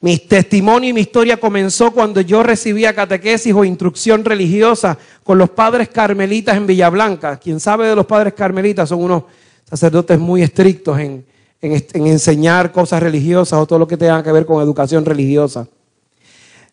Mi 0.00 0.16
testimonio 0.16 0.90
y 0.90 0.92
mi 0.92 1.00
historia 1.00 1.38
comenzó 1.38 1.90
cuando 1.90 2.20
yo 2.20 2.44
recibía 2.44 2.94
catequesis 2.94 3.52
o 3.52 3.64
instrucción 3.64 4.24
religiosa 4.24 4.96
con 5.24 5.38
los 5.38 5.50
padres 5.50 5.88
carmelitas 5.88 6.56
en 6.56 6.68
Villablanca. 6.68 7.36
Quien 7.36 7.58
sabe 7.58 7.88
de 7.88 7.96
los 7.96 8.06
padres 8.06 8.34
carmelitas 8.34 8.88
son 8.88 9.02
unos 9.02 9.24
sacerdotes 9.68 10.18
muy 10.18 10.42
estrictos 10.42 11.00
en, 11.00 11.26
en 11.60 12.06
enseñar 12.06 12.70
cosas 12.70 13.02
religiosas 13.02 13.58
o 13.58 13.66
todo 13.66 13.80
lo 13.80 13.88
que 13.88 13.96
tenga 13.96 14.22
que 14.22 14.30
ver 14.30 14.46
con 14.46 14.62
educación 14.62 15.04
religiosa. 15.04 15.66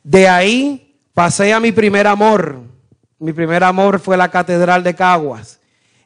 De 0.04 0.28
ahí 0.28 0.96
pasé 1.16 1.52
a 1.52 1.60
mi 1.60 1.72
primer 1.72 2.06
amor. 2.06 2.60
Mi 3.18 3.34
primer 3.34 3.64
amor 3.64 4.00
fue 4.00 4.18
la 4.18 4.30
Catedral 4.30 4.84
de 4.84 4.94
Caguas. 4.94 5.60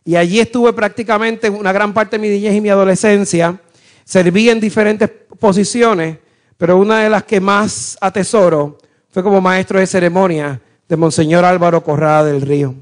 Y 0.05 0.15
allí 0.15 0.39
estuve 0.39 0.73
prácticamente 0.73 1.49
una 1.49 1.71
gran 1.71 1.93
parte 1.93 2.17
de 2.17 2.21
mi 2.21 2.29
niñez 2.29 2.55
y 2.55 2.61
mi 2.61 2.69
adolescencia. 2.69 3.59
Serví 4.03 4.49
en 4.49 4.59
diferentes 4.59 5.09
posiciones, 5.39 6.17
pero 6.57 6.77
una 6.77 6.99
de 6.99 7.09
las 7.09 7.23
que 7.23 7.39
más 7.39 7.97
atesoro 8.01 8.77
fue 9.09 9.23
como 9.23 9.41
maestro 9.41 9.79
de 9.79 9.87
ceremonia 9.87 10.61
de 10.87 10.97
Monseñor 10.97 11.45
Álvaro 11.45 11.83
Corrada 11.83 12.25
del 12.25 12.41
Río. 12.41 12.75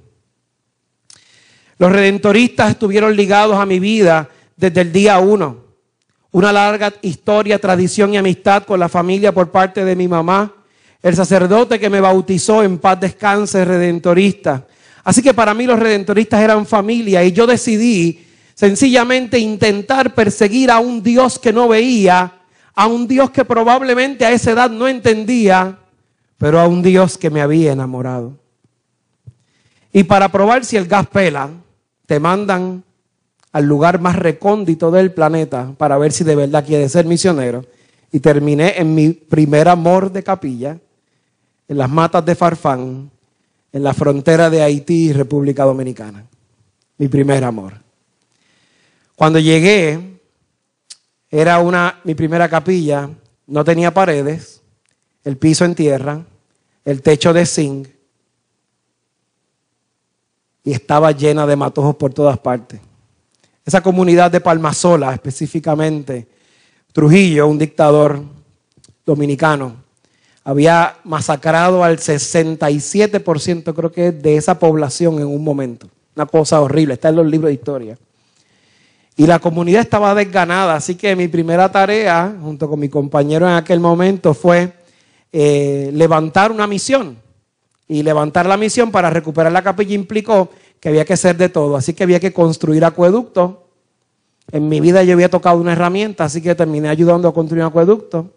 Los 1.78 1.92
redentoristas 1.92 2.72
estuvieron 2.72 3.16
ligados 3.16 3.58
a 3.58 3.66
mi 3.66 3.80
vida 3.80 4.30
desde 4.56 4.82
el 4.82 4.92
día 4.92 5.20
uno. 5.20 5.66
Una 6.32 6.52
larga 6.52 6.94
historia, 7.02 7.60
tradición 7.60 8.14
y 8.14 8.18
amistad 8.18 8.64
con 8.64 8.80
la 8.80 8.90
familia 8.90 9.32
por 9.32 9.52
parte 9.52 9.86
de 9.86 9.96
mi 9.96 10.08
mamá. 10.08 10.54
El 11.02 11.16
sacerdote 11.16 11.80
que 11.80 11.90
me 11.90 12.02
bautizó 12.02 12.64
en 12.64 12.80
paz 12.80 13.00
descanse, 13.00 13.64
redentorista. 13.64 14.66
Así 15.08 15.22
que 15.22 15.34
para 15.34 15.54
mí 15.54 15.66
los 15.66 15.80
redentoristas 15.80 16.42
eran 16.42 16.66
familia 16.66 17.24
y 17.24 17.32
yo 17.32 17.48
decidí 17.48 18.26
sencillamente 18.54 19.40
intentar 19.40 20.14
perseguir 20.14 20.70
a 20.70 20.80
un 20.80 21.02
Dios 21.02 21.40
que 21.40 21.54
no 21.54 21.70
veía, 21.70 22.42
a 22.76 22.88
un 22.88 23.08
Dios 23.08 23.32
que 23.32 23.46
probablemente 23.46 24.26
a 24.26 24.34
esa 24.34 24.52
edad 24.52 24.70
no 24.70 24.86
entendía, 24.86 25.80
pero 26.38 26.60
a 26.60 26.68
un 26.68 26.82
Dios 26.84 27.18
que 27.18 27.30
me 27.30 27.40
había 27.40 27.72
enamorado. 27.72 28.34
Y 29.94 30.04
para 30.04 30.28
probar 30.28 30.66
si 30.66 30.76
el 30.76 30.88
gas 30.88 31.08
pela, 31.08 31.52
te 32.06 32.20
mandan 32.20 32.84
al 33.54 33.64
lugar 33.64 34.02
más 34.02 34.18
recóndito 34.18 34.92
del 34.92 35.14
planeta 35.14 35.72
para 35.78 35.98
ver 35.98 36.12
si 36.12 36.26
de 36.26 36.36
verdad 36.36 36.66
quieres 36.66 36.92
ser 36.92 37.06
misionero. 37.06 37.64
Y 38.12 38.20
terminé 38.20 38.74
en 38.78 38.94
mi 38.94 39.12
primer 39.12 39.70
amor 39.70 40.12
de 40.12 40.22
capilla, 40.22 40.78
en 41.70 41.78
las 41.78 41.90
matas 41.90 42.26
de 42.26 42.36
Farfán, 42.36 43.10
en 43.78 43.84
la 43.84 43.94
frontera 43.94 44.50
de 44.50 44.64
Haití 44.64 45.10
y 45.10 45.14
República 45.14 45.64
Dominicana. 45.64 46.26
Mi 46.98 47.08
primer 47.10 47.44
amor. 47.44 47.76
Cuando 49.16 49.38
llegué, 49.38 50.20
era 51.30 51.60
una, 51.60 52.00
mi 52.04 52.16
primera 52.16 52.50
capilla, 52.50 53.08
no 53.46 53.64
tenía 53.64 53.94
paredes, 53.94 54.64
el 55.24 55.38
piso 55.38 55.64
en 55.64 55.76
tierra, 55.76 56.26
el 56.86 57.04
techo 57.04 57.34
de 57.34 57.46
zinc 57.46 57.88
y 60.64 60.74
estaba 60.74 61.12
llena 61.12 61.46
de 61.46 61.56
matojos 61.56 61.98
por 61.98 62.12
todas 62.16 62.40
partes. 62.40 62.82
Esa 63.64 63.82
comunidad 63.82 64.32
de 64.32 64.42
Palmasola, 64.42 65.14
específicamente, 65.14 66.28
Trujillo, 66.92 67.46
un 67.46 67.60
dictador 67.60 68.24
dominicano, 69.06 69.84
había 70.48 70.96
masacrado 71.04 71.84
al 71.84 71.98
67%, 71.98 73.74
creo 73.76 73.92
que, 73.92 74.14
de 74.14 74.38
esa 74.38 74.58
población 74.58 75.20
en 75.20 75.28
un 75.28 75.44
momento. 75.44 75.90
Una 76.16 76.26
cosa 76.26 76.62
horrible, 76.62 76.94
está 76.94 77.10
en 77.10 77.18
los 77.18 77.26
libros 77.26 77.50
de 77.50 77.54
historia. 77.56 77.98
Y 79.18 79.28
la 79.28 79.40
comunidad 79.40 79.82
estaba 79.82 80.16
desganada, 80.16 80.76
así 80.76 80.96
que 80.96 81.18
mi 81.18 81.28
primera 81.28 81.70
tarea, 81.70 82.34
junto 82.42 82.70
con 82.70 82.80
mi 82.80 82.88
compañero 82.88 83.46
en 83.46 83.56
aquel 83.56 83.82
momento, 83.82 84.34
fue 84.34 84.72
eh, 85.34 85.92
levantar 85.94 86.54
una 86.54 86.66
misión. 86.66 87.18
Y 87.90 88.02
levantar 88.04 88.46
la 88.46 88.56
misión 88.56 88.90
para 88.90 89.10
recuperar 89.10 89.52
la 89.52 89.62
capilla 89.62 89.96
implicó 89.96 90.50
que 90.80 90.88
había 90.88 91.04
que 91.04 91.12
hacer 91.12 91.36
de 91.36 91.50
todo. 91.50 91.76
Así 91.76 91.92
que 91.94 92.04
había 92.04 92.22
que 92.22 92.32
construir 92.32 92.86
acueductos. 92.86 93.52
En 94.54 94.70
mi 94.70 94.80
vida 94.80 95.04
yo 95.04 95.12
había 95.12 95.28
tocado 95.28 95.60
una 95.60 95.74
herramienta, 95.74 96.24
así 96.24 96.42
que 96.42 96.56
terminé 96.56 96.88
ayudando 96.88 97.28
a 97.28 97.34
construir 97.34 97.64
un 97.64 97.68
acueducto. 97.68 98.32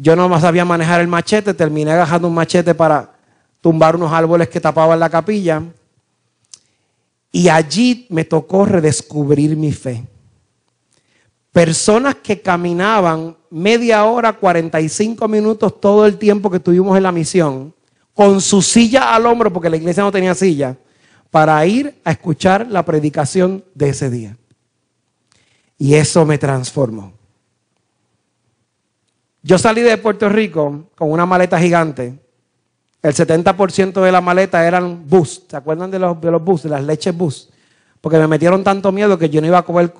Yo 0.00 0.14
no 0.14 0.28
más 0.28 0.42
sabía 0.42 0.64
manejar 0.64 1.00
el 1.00 1.08
machete, 1.08 1.52
terminé 1.52 1.90
agajando 1.90 2.28
un 2.28 2.34
machete 2.34 2.72
para 2.72 3.12
tumbar 3.60 3.96
unos 3.96 4.12
árboles 4.12 4.48
que 4.48 4.60
tapaban 4.60 5.00
la 5.00 5.10
capilla. 5.10 5.60
Y 7.32 7.48
allí 7.48 8.06
me 8.08 8.24
tocó 8.24 8.64
redescubrir 8.64 9.56
mi 9.56 9.72
fe. 9.72 10.06
Personas 11.50 12.14
que 12.14 12.40
caminaban 12.40 13.36
media 13.50 14.04
hora, 14.04 14.34
45 14.34 15.26
minutos 15.26 15.80
todo 15.80 16.06
el 16.06 16.16
tiempo 16.16 16.48
que 16.48 16.58
estuvimos 16.58 16.96
en 16.96 17.02
la 17.02 17.10
misión, 17.10 17.74
con 18.14 18.40
su 18.40 18.62
silla 18.62 19.12
al 19.12 19.26
hombro, 19.26 19.52
porque 19.52 19.68
la 19.68 19.78
iglesia 19.78 20.04
no 20.04 20.12
tenía 20.12 20.36
silla, 20.36 20.76
para 21.32 21.66
ir 21.66 22.00
a 22.04 22.12
escuchar 22.12 22.68
la 22.68 22.84
predicación 22.84 23.64
de 23.74 23.88
ese 23.88 24.10
día. 24.10 24.36
Y 25.76 25.94
eso 25.94 26.24
me 26.24 26.38
transformó. 26.38 27.17
Yo 29.48 29.56
salí 29.56 29.80
de 29.80 29.96
Puerto 29.96 30.28
Rico 30.28 30.90
con 30.94 31.10
una 31.10 31.24
maleta 31.24 31.58
gigante. 31.58 32.18
El 33.00 33.14
70% 33.14 34.02
de 34.02 34.12
la 34.12 34.20
maleta 34.20 34.66
eran 34.66 35.08
bus. 35.08 35.44
¿Se 35.48 35.56
acuerdan 35.56 35.90
de 35.90 35.98
los, 35.98 36.20
de 36.20 36.30
los 36.30 36.44
bus, 36.44 36.64
de 36.64 36.68
las 36.68 36.84
leches 36.84 37.16
bus? 37.16 37.48
Porque 38.02 38.18
me 38.18 38.26
metieron 38.26 38.62
tanto 38.62 38.92
miedo 38.92 39.16
que 39.16 39.30
yo 39.30 39.40
no 39.40 39.46
iba 39.46 39.56
a 39.56 39.62
comer, 39.62 39.94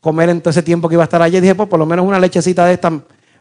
comer 0.00 0.30
en 0.30 0.40
todo 0.40 0.50
ese 0.50 0.64
tiempo 0.64 0.88
que 0.88 0.96
iba 0.96 1.04
a 1.04 1.06
estar 1.06 1.22
allí. 1.22 1.38
Dije, 1.38 1.54
pues 1.54 1.68
por 1.68 1.78
lo 1.78 1.86
menos 1.86 2.04
una 2.04 2.18
lechecita 2.18 2.66
de 2.66 2.72
esta 2.72 2.90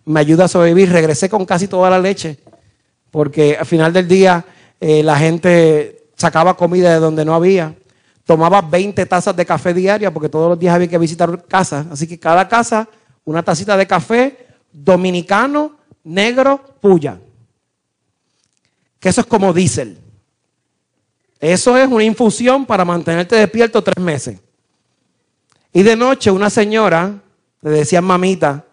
me 0.06 0.20
ayuda 0.20 0.46
a 0.46 0.48
sobrevivir. 0.48 0.92
Regresé 0.92 1.28
con 1.28 1.44
casi 1.44 1.68
toda 1.68 1.90
la 1.90 1.98
leche. 1.98 2.38
Porque 3.10 3.58
al 3.58 3.66
final 3.66 3.92
del 3.92 4.08
día 4.08 4.46
eh, 4.80 5.02
la 5.02 5.18
gente 5.18 6.04
sacaba 6.16 6.56
comida 6.56 6.94
de 6.94 7.00
donde 7.00 7.26
no 7.26 7.34
había. 7.34 7.74
Tomaba 8.26 8.62
20 8.62 9.04
tazas 9.08 9.36
de 9.36 9.44
café 9.44 9.74
diaria 9.74 10.14
porque 10.14 10.30
todos 10.30 10.50
los 10.50 10.60
días 10.60 10.76
había 10.76 10.88
que 10.88 11.00
visitar 11.00 11.46
casas. 11.48 11.88
Así 11.90 12.06
que 12.06 12.20
cada 12.20 12.48
casa, 12.48 12.88
una 13.26 13.42
tacita 13.42 13.76
de 13.76 13.88
café 13.88 14.47
dominicano, 14.84 15.78
negro, 16.04 16.62
puya. 16.80 17.20
Que 19.00 19.10
eso 19.10 19.22
es 19.22 19.28
como 19.28 19.54
diésel. 19.54 19.98
Eso 21.40 21.78
es 21.78 21.88
una 21.88 22.04
infusión 22.04 22.66
para 22.66 22.86
mantenerte 22.86 23.36
despierto 23.36 23.84
tres 23.84 24.04
meses. 24.04 24.40
Y 25.74 25.84
de 25.84 25.96
noche 25.96 26.32
una 26.32 26.50
señora, 26.50 27.22
le 27.62 27.70
decían 27.70 28.04
mamita, 28.04 28.66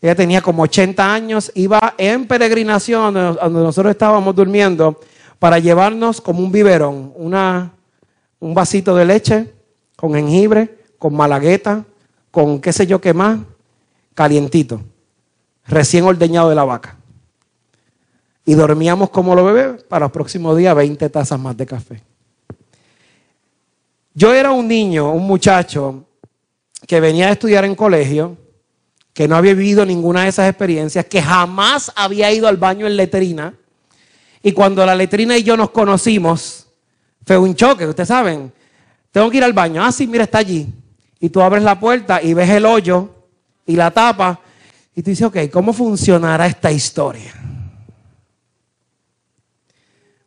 ella 0.00 0.14
tenía 0.14 0.40
como 0.40 0.62
80 0.62 1.12
años, 1.12 1.52
iba 1.54 1.94
en 1.98 2.26
peregrinación 2.26 3.14
donde, 3.14 3.60
nosotros 3.60 3.90
estábamos 3.90 4.34
durmiendo 4.34 4.98
para 5.38 5.58
llevarnos 5.58 6.20
como 6.20 6.40
un 6.40 6.50
biberón, 6.50 7.12
una, 7.16 7.72
un 8.40 8.54
vasito 8.54 8.96
de 8.96 9.04
leche 9.04 9.52
con 9.96 10.14
jengibre, 10.14 10.78
con 10.98 11.14
malagueta, 11.14 11.84
con 12.30 12.60
qué 12.60 12.72
sé 12.72 12.86
yo 12.86 13.00
qué 13.00 13.12
más, 13.12 13.38
calientito 14.14 14.82
recién 15.70 16.04
ordeñado 16.04 16.48
de 16.48 16.54
la 16.54 16.64
vaca. 16.64 16.96
Y 18.44 18.54
dormíamos 18.54 19.10
como 19.10 19.34
los 19.34 19.46
bebés 19.46 19.82
para 19.84 20.06
los 20.06 20.12
próximos 20.12 20.56
días 20.56 20.74
20 20.74 21.08
tazas 21.08 21.38
más 21.38 21.56
de 21.56 21.66
café. 21.66 22.02
Yo 24.12 24.34
era 24.34 24.50
un 24.50 24.66
niño, 24.66 25.12
un 25.12 25.26
muchacho 25.26 26.04
que 26.86 27.00
venía 27.00 27.28
a 27.28 27.32
estudiar 27.32 27.64
en 27.64 27.76
colegio, 27.76 28.36
que 29.14 29.28
no 29.28 29.36
había 29.36 29.54
vivido 29.54 29.86
ninguna 29.86 30.24
de 30.24 30.30
esas 30.30 30.48
experiencias, 30.48 31.04
que 31.04 31.22
jamás 31.22 31.92
había 31.94 32.32
ido 32.32 32.48
al 32.48 32.56
baño 32.56 32.86
en 32.86 32.96
letrina. 32.96 33.54
Y 34.42 34.52
cuando 34.52 34.84
la 34.84 34.96
letrina 34.96 35.36
y 35.36 35.44
yo 35.44 35.56
nos 35.56 35.70
conocimos, 35.70 36.66
fue 37.24 37.38
un 37.38 37.54
choque, 37.54 37.86
ustedes 37.86 38.08
saben. 38.08 38.52
Tengo 39.12 39.30
que 39.30 39.36
ir 39.36 39.44
al 39.44 39.52
baño. 39.52 39.84
Ah, 39.84 39.92
sí, 39.92 40.06
mira, 40.06 40.24
está 40.24 40.38
allí. 40.38 40.72
Y 41.20 41.28
tú 41.28 41.40
abres 41.40 41.62
la 41.62 41.78
puerta 41.78 42.20
y 42.20 42.34
ves 42.34 42.50
el 42.50 42.66
hoyo 42.66 43.10
y 43.66 43.76
la 43.76 43.90
tapa 43.90 44.40
y 44.94 45.02
tú 45.02 45.10
dices, 45.10 45.26
ok, 45.26 45.36
¿cómo 45.52 45.72
funcionará 45.72 46.46
esta 46.46 46.70
historia? 46.70 47.32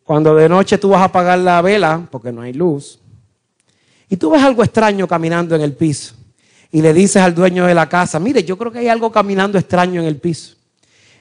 Cuando 0.04 0.36
de 0.36 0.50
noche 0.50 0.78
tú 0.78 0.90
vas 0.90 1.02
a 1.02 1.06
apagar 1.06 1.40
la 1.40 1.62
vela, 1.62 2.08
porque 2.10 2.32
no 2.32 2.42
hay 2.42 2.54
luz, 2.54 3.00
y 4.10 4.18
tú 4.18 4.30
ves 4.30 4.44
algo 4.44 4.64
extraño 4.64 5.08
caminando 5.08 5.56
en 5.56 5.62
el 5.62 5.74
piso, 5.74 6.16
y 6.72 6.82
le 6.82 6.94
dices 6.94 7.22
al 7.22 7.36
dueño 7.36 7.66
de 7.66 7.74
la 7.74 7.88
casa, 7.88 8.20
mire, 8.20 8.44
yo 8.44 8.58
creo 8.58 8.72
que 8.72 8.80
hay 8.80 8.88
algo 8.88 9.12
caminando 9.12 9.58
extraño 9.58 10.02
en 10.02 10.08
el 10.08 10.18
piso. 10.18 10.56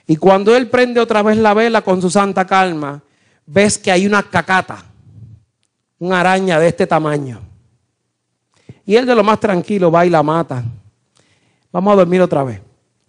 Y 0.06 0.16
cuando 0.16 0.56
él 0.56 0.68
prende 0.68 1.00
otra 1.00 1.22
vez 1.22 1.36
la 1.36 1.54
vela 1.54 1.82
con 1.82 2.00
su 2.00 2.10
santa 2.10 2.46
calma, 2.46 3.02
ves 3.46 3.78
que 3.78 3.92
hay 3.92 4.06
una 4.06 4.22
cacata, 4.22 4.84
una 5.98 6.20
araña 6.20 6.58
de 6.58 6.68
este 6.68 6.86
tamaño. 6.86 7.40
Y 8.84 8.96
él 8.96 9.06
de 9.06 9.14
lo 9.14 9.22
más 9.22 9.38
tranquilo 9.38 9.90
va 9.90 10.04
y 10.04 10.10
la 10.10 10.22
mata. 10.22 10.64
Vamos 11.70 11.92
a 11.92 11.96
dormir 11.96 12.20
otra 12.20 12.42
vez. 12.42 12.60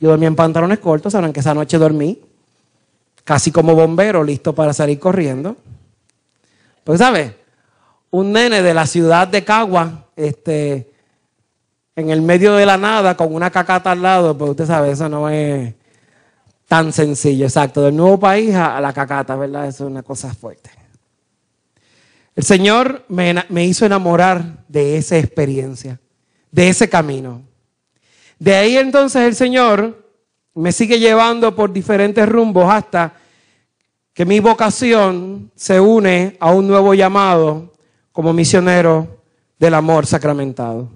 Yo 0.03 0.09
dormí 0.09 0.25
en 0.25 0.35
pantalones 0.35 0.79
cortos, 0.79 1.13
sabrán 1.13 1.31
que 1.31 1.39
esa 1.39 1.53
noche 1.53 1.77
dormí 1.77 2.19
casi 3.23 3.53
como 3.53 3.73
bombero, 3.73 4.21
listo 4.21 4.53
para 4.53 4.73
salir 4.73 4.99
corriendo. 4.99 5.55
Pues, 6.83 6.99
¿sabes? 6.99 7.31
Un 8.11 8.33
nene 8.33 8.61
de 8.61 8.73
la 8.73 8.85
ciudad 8.85 9.29
de 9.29 9.45
Cagua, 9.45 10.07
este, 10.17 10.91
en 11.95 12.09
el 12.09 12.21
medio 12.21 12.53
de 12.55 12.65
la 12.65 12.77
nada, 12.77 13.15
con 13.15 13.33
una 13.33 13.49
cacata 13.49 13.91
al 13.91 14.01
lado, 14.01 14.37
pues 14.37 14.51
usted 14.51 14.65
sabe, 14.65 14.91
eso 14.91 15.07
no 15.07 15.29
es 15.29 15.73
tan 16.67 16.91
sencillo, 16.91 17.45
exacto. 17.45 17.81
Del 17.81 17.95
nuevo 17.95 18.19
país 18.19 18.53
a, 18.55 18.81
la 18.81 18.91
cacata, 18.91 19.37
¿verdad? 19.37 19.69
Eso 19.69 19.85
es 19.85 19.89
una 19.89 20.03
cosa 20.03 20.35
fuerte. 20.35 20.69
El 22.35 22.43
Señor 22.43 23.05
me 23.07 23.63
hizo 23.63 23.85
enamorar 23.85 24.65
de 24.67 24.97
esa 24.97 25.17
experiencia, 25.17 25.97
de 26.51 26.67
ese 26.67 26.89
camino. 26.89 27.52
De 28.43 28.53
ahí 28.53 28.75
entonces 28.75 29.21
el 29.21 29.35
Señor 29.35 30.05
me 30.53 30.73
sigue 30.73 30.99
llevando 30.99 31.55
por 31.55 31.71
diferentes 31.71 32.27
rumbos 32.27 32.69
hasta 32.69 33.13
que 34.13 34.25
mi 34.25 34.41
vocación 34.41 35.49
se 35.55 35.79
une 35.79 36.35
a 36.41 36.51
un 36.51 36.67
nuevo 36.67 36.93
llamado 36.93 37.71
como 38.11 38.33
misionero 38.33 39.21
del 39.57 39.73
amor 39.75 40.05
sacramentado. 40.05 40.89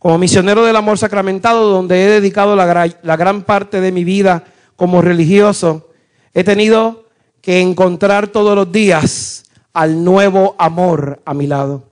Como 0.00 0.18
misionero 0.18 0.64
del 0.64 0.74
amor 0.74 0.98
sacramentado, 0.98 1.70
donde 1.70 2.02
he 2.02 2.08
dedicado 2.08 2.56
la, 2.56 3.16
gran 3.16 3.42
parte 3.42 3.80
de 3.80 3.92
mi 3.92 4.02
vida 4.02 4.42
como 4.74 5.00
religioso, 5.00 5.90
he 6.34 6.42
tenido 6.42 7.04
que 7.40 7.60
encontrar 7.60 8.26
todos 8.26 8.56
los 8.56 8.72
días 8.72 9.44
al 9.72 10.02
nuevo 10.02 10.56
amor 10.58 11.22
a 11.24 11.32
mi 11.32 11.46
lado. 11.46 11.87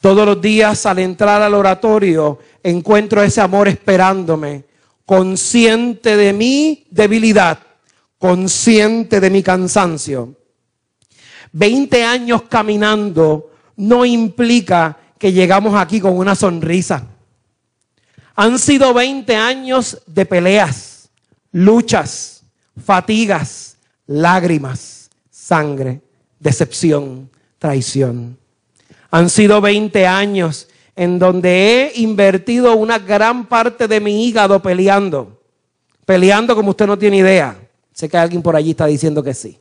Todos 0.00 0.24
los 0.24 0.40
días 0.40 0.86
al 0.86 1.00
entrar 1.00 1.42
al 1.42 1.54
oratorio 1.54 2.38
encuentro 2.62 3.22
ese 3.22 3.40
amor 3.40 3.66
esperándome, 3.66 4.64
consciente 5.04 6.16
de 6.16 6.32
mi 6.32 6.86
debilidad, 6.90 7.58
consciente 8.18 9.20
de 9.20 9.30
mi 9.30 9.42
cansancio. 9.42 10.36
Veinte 11.50 12.04
años 12.04 12.42
caminando 12.42 13.50
no 13.76 14.04
implica 14.04 14.96
que 15.18 15.32
llegamos 15.32 15.74
aquí 15.74 16.00
con 16.00 16.16
una 16.16 16.34
sonrisa. 16.34 17.06
Han 18.36 18.58
sido 18.58 18.94
20 18.94 19.34
años 19.34 20.00
de 20.06 20.24
peleas, 20.24 21.10
luchas, 21.50 22.44
fatigas, 22.84 23.76
lágrimas, 24.06 25.10
sangre, 25.28 26.02
decepción, 26.38 27.28
traición. 27.58 28.38
Han 29.10 29.30
sido 29.30 29.60
20 29.60 30.06
años 30.06 30.68
en 30.94 31.18
donde 31.18 31.92
he 31.92 32.00
invertido 32.00 32.74
una 32.74 32.98
gran 32.98 33.46
parte 33.46 33.88
de 33.88 34.00
mi 34.00 34.26
hígado 34.26 34.60
peleando. 34.60 35.40
Peleando 36.04 36.54
como 36.56 36.70
usted 36.70 36.86
no 36.86 36.98
tiene 36.98 37.18
idea. 37.18 37.56
Sé 37.92 38.08
que 38.08 38.16
alguien 38.16 38.42
por 38.42 38.56
allí 38.56 38.70
está 38.70 38.86
diciendo 38.86 39.22
que 39.22 39.34
sí. 39.34 39.58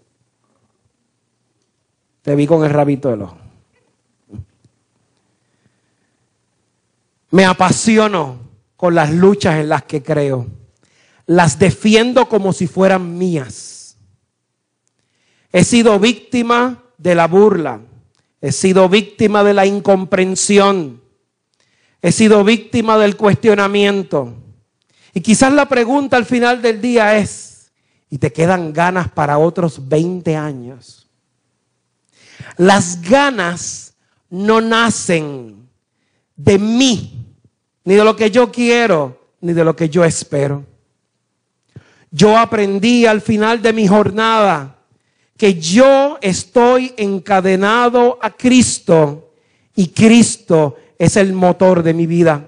Te 2.22 2.36
vi 2.36 2.48
con 2.48 2.64
el 2.66 2.72
rabito 2.72 3.10
del 3.10 3.22
ojo. 3.22 3.38
Me 7.30 7.46
apasiono 7.46 8.40
con 8.76 8.96
las 8.96 9.12
luchas 9.12 9.56
en 9.60 9.70
las 9.70 9.84
que 9.84 10.02
creo. 10.02 10.48
Las 11.26 11.60
defiendo 11.60 12.28
como 12.30 12.54
si 12.54 12.68
fueran 12.68 13.18
mías. 13.18 13.98
He 15.52 15.64
sido 15.64 16.00
víctima 16.00 16.84
de 16.98 17.16
la 17.16 17.28
burla. 17.28 17.82
He 18.42 18.52
sido 18.52 18.88
víctima 18.88 19.44
de 19.44 19.54
la 19.54 19.66
incomprensión. 19.66 21.02
He 22.02 22.12
sido 22.12 22.44
víctima 22.44 22.98
del 22.98 23.18
cuestionamiento. 23.18 24.36
Y 25.14 25.22
quizás 25.22 25.52
la 25.52 25.68
pregunta 25.68 26.18
al 26.18 26.26
final 26.26 26.62
del 26.62 26.80
día 26.80 27.18
es, 27.18 27.72
¿y 28.10 28.20
te 28.20 28.32
quedan 28.32 28.72
ganas 28.72 29.10
para 29.10 29.40
otros 29.40 29.88
20 29.88 30.36
años? 30.36 31.10
Las 32.58 33.02
ganas 33.02 33.96
no 34.30 34.62
nacen 34.62 35.68
de 36.36 36.60
mí, 36.60 37.26
ni 37.84 37.96
de 37.96 38.04
lo 38.04 38.16
que 38.16 38.30
yo 38.30 38.52
quiero, 38.52 39.32
ni 39.42 39.54
de 39.54 39.64
lo 39.64 39.76
que 39.76 39.90
yo 39.90 40.06
espero. 40.06 40.64
Yo 42.12 42.38
aprendí 42.38 43.06
al 43.06 43.22
final 43.22 43.62
de 43.62 43.74
mi 43.74 43.88
jornada 43.88 44.77
que 45.38 45.54
yo 45.54 46.18
estoy 46.22 46.94
encadenado 46.98 48.18
a 48.22 48.32
Cristo 48.32 49.32
y 49.76 49.90
Cristo 49.90 50.76
es 50.98 51.16
el 51.16 51.34
motor 51.34 51.84
de 51.84 51.94
mi 51.94 52.08
vida. 52.08 52.44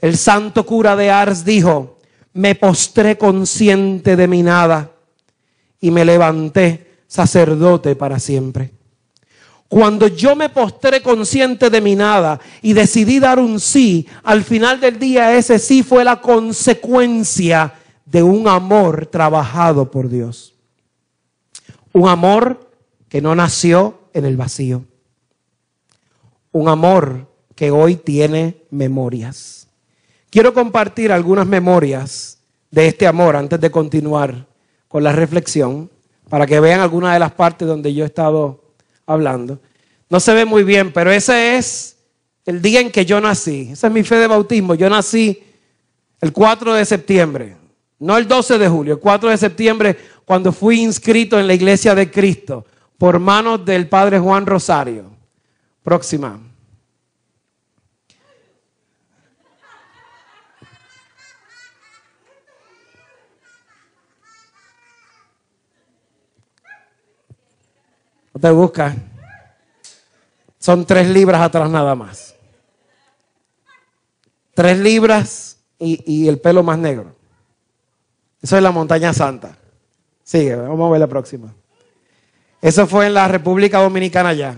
El 0.00 0.16
santo 0.16 0.64
cura 0.64 0.96
de 0.96 1.10
Ars 1.10 1.44
dijo, 1.44 1.98
me 2.32 2.54
postré 2.54 3.18
consciente 3.18 4.16
de 4.16 4.26
mi 4.26 4.42
nada 4.42 4.90
y 5.80 5.90
me 5.90 6.04
levanté 6.04 7.00
sacerdote 7.06 7.94
para 7.94 8.18
siempre. 8.18 8.72
Cuando 9.68 10.06
yo 10.06 10.36
me 10.36 10.48
postré 10.48 11.02
consciente 11.02 11.70
de 11.70 11.80
mi 11.80 11.96
nada 11.96 12.40
y 12.62 12.72
decidí 12.72 13.18
dar 13.18 13.38
un 13.38 13.60
sí, 13.60 14.06
al 14.22 14.44
final 14.44 14.80
del 14.80 14.98
día 14.98 15.36
ese 15.36 15.58
sí 15.58 15.82
fue 15.82 16.04
la 16.04 16.20
consecuencia 16.20 17.74
de 18.04 18.22
un 18.22 18.48
amor 18.48 19.06
trabajado 19.06 19.90
por 19.90 20.08
Dios. 20.08 20.55
Un 21.96 22.10
amor 22.10 22.68
que 23.08 23.22
no 23.22 23.34
nació 23.34 23.98
en 24.12 24.26
el 24.26 24.36
vacío. 24.36 24.84
Un 26.52 26.68
amor 26.68 27.26
que 27.54 27.70
hoy 27.70 27.96
tiene 27.96 28.64
memorias. 28.68 29.68
Quiero 30.28 30.52
compartir 30.52 31.10
algunas 31.10 31.46
memorias 31.46 32.36
de 32.70 32.88
este 32.88 33.06
amor 33.06 33.34
antes 33.34 33.58
de 33.62 33.70
continuar 33.70 34.46
con 34.88 35.04
la 35.04 35.12
reflexión, 35.12 35.90
para 36.28 36.46
que 36.46 36.60
vean 36.60 36.80
algunas 36.80 37.14
de 37.14 37.18
las 37.18 37.32
partes 37.32 37.66
donde 37.66 37.94
yo 37.94 38.04
he 38.04 38.08
estado 38.08 38.62
hablando. 39.06 39.58
No 40.10 40.20
se 40.20 40.34
ve 40.34 40.44
muy 40.44 40.64
bien, 40.64 40.92
pero 40.92 41.10
ese 41.10 41.56
es 41.56 41.96
el 42.44 42.60
día 42.60 42.80
en 42.80 42.92
que 42.92 43.06
yo 43.06 43.22
nací. 43.22 43.70
Esa 43.72 43.86
es 43.86 43.92
mi 43.94 44.02
fe 44.02 44.16
de 44.16 44.26
bautismo. 44.26 44.74
Yo 44.74 44.90
nací 44.90 45.42
el 46.20 46.30
4 46.30 46.74
de 46.74 46.84
septiembre, 46.84 47.56
no 47.98 48.16
el 48.16 48.28
12 48.28 48.58
de 48.58 48.68
julio, 48.68 48.94
el 48.94 49.00
4 49.00 49.30
de 49.30 49.36
septiembre 49.36 49.96
cuando 50.24 50.52
fui 50.52 50.82
inscrito 50.82 51.38
en 51.38 51.46
la 51.46 51.54
iglesia 51.54 51.94
de 51.94 52.10
Cristo 52.10 52.66
por 52.98 53.18
manos 53.18 53.64
del 53.64 53.88
padre 53.88 54.18
Juan 54.18 54.44
Rosario. 54.44 55.10
Próxima. 55.82 56.38
No 68.34 68.40
te 68.40 68.50
busca. 68.50 68.94
Son 70.58 70.84
tres 70.84 71.08
libras 71.08 71.40
atrás 71.40 71.70
nada 71.70 71.94
más. 71.94 72.34
Tres 74.52 74.78
libras 74.78 75.58
y, 75.78 76.02
y 76.04 76.28
el 76.28 76.38
pelo 76.38 76.62
más 76.62 76.78
negro. 76.78 77.15
Eso 78.42 78.56
es 78.56 78.62
la 78.62 78.70
montaña 78.70 79.12
santa. 79.12 79.56
Sigue, 80.22 80.56
vamos 80.56 80.88
a 80.88 80.92
ver 80.92 81.00
la 81.00 81.06
próxima. 81.06 81.54
Eso 82.60 82.86
fue 82.86 83.06
en 83.06 83.14
la 83.14 83.28
República 83.28 83.80
Dominicana 83.80 84.32
ya. 84.32 84.56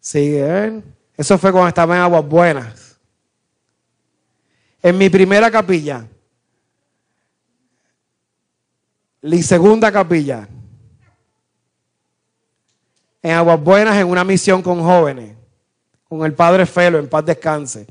Sigue, 0.00 0.44
¿eh? 0.44 0.82
Eso 1.16 1.38
fue 1.38 1.52
cuando 1.52 1.68
estaba 1.68 1.96
en 1.96 2.02
Aguas 2.02 2.26
Buenas. 2.26 2.98
En 4.82 4.96
mi 4.96 5.10
primera 5.10 5.50
capilla. 5.50 6.06
Mi 9.22 9.42
segunda 9.42 9.92
capilla. 9.92 10.48
En 13.22 13.32
Aguas 13.32 13.62
Buenas, 13.62 13.96
en 13.96 14.06
una 14.08 14.24
misión 14.24 14.62
con 14.62 14.82
jóvenes. 14.82 15.36
Con 16.08 16.24
el 16.24 16.32
padre 16.32 16.64
Felo, 16.64 16.98
en 16.98 17.08
paz 17.08 17.24
descanse. 17.24 17.86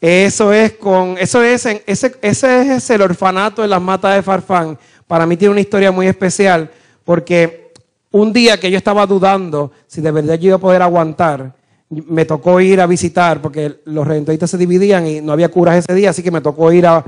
Eso 0.00 0.52
es 0.52 0.74
con, 0.74 1.18
eso 1.18 1.42
es, 1.42 1.66
ese, 1.66 2.16
ese 2.22 2.76
es 2.76 2.90
el 2.90 3.02
orfanato 3.02 3.62
de 3.62 3.68
las 3.68 3.82
matas 3.82 4.14
de 4.14 4.22
Farfán. 4.22 4.78
Para 5.08 5.26
mí 5.26 5.36
tiene 5.36 5.52
una 5.52 5.60
historia 5.60 5.90
muy 5.90 6.06
especial 6.06 6.70
porque 7.04 7.72
un 8.12 8.32
día 8.32 8.60
que 8.60 8.70
yo 8.70 8.78
estaba 8.78 9.06
dudando 9.06 9.72
si 9.88 10.00
de 10.00 10.10
verdad 10.12 10.34
yo 10.36 10.48
iba 10.48 10.56
a 10.56 10.60
poder 10.60 10.82
aguantar, 10.82 11.52
me 11.90 12.24
tocó 12.24 12.60
ir 12.60 12.80
a 12.80 12.86
visitar 12.86 13.42
porque 13.42 13.80
los 13.86 14.06
redentoristas 14.06 14.50
se 14.50 14.58
dividían 14.58 15.06
y 15.06 15.20
no 15.20 15.32
había 15.32 15.48
curas 15.48 15.76
ese 15.76 15.94
día, 15.94 16.10
así 16.10 16.22
que 16.22 16.30
me 16.30 16.42
tocó 16.42 16.70
ir 16.70 16.86
a, 16.86 17.04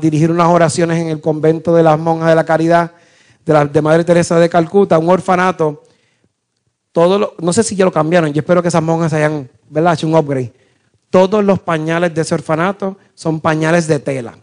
dirigir 0.00 0.30
unas 0.30 0.48
oraciones 0.48 1.00
en 1.00 1.08
el 1.08 1.20
convento 1.20 1.74
de 1.74 1.82
las 1.82 1.98
monjas 1.98 2.28
de 2.28 2.34
la 2.34 2.44
caridad 2.44 2.92
de, 3.44 3.52
la, 3.52 3.66
de 3.66 3.82
Madre 3.82 4.04
Teresa 4.04 4.38
de 4.38 4.48
Calcuta, 4.48 4.98
un 4.98 5.08
orfanato. 5.08 5.82
Todo 6.92 7.34
no 7.38 7.52
sé 7.52 7.62
si 7.62 7.74
ya 7.74 7.84
lo 7.84 7.92
cambiaron, 7.92 8.32
yo 8.32 8.40
espero 8.40 8.62
que 8.62 8.68
esas 8.68 8.82
monjas 8.82 9.12
hayan 9.12 9.50
¿verdad? 9.68 9.94
hecho 9.94 10.06
un 10.06 10.14
upgrade 10.14 10.61
todos 11.12 11.44
los 11.44 11.60
pañales 11.60 12.14
de 12.14 12.22
ese 12.22 12.34
orfanato 12.34 12.96
son 13.14 13.38
pañales 13.38 13.86
de 13.86 13.98
tela. 13.98 14.34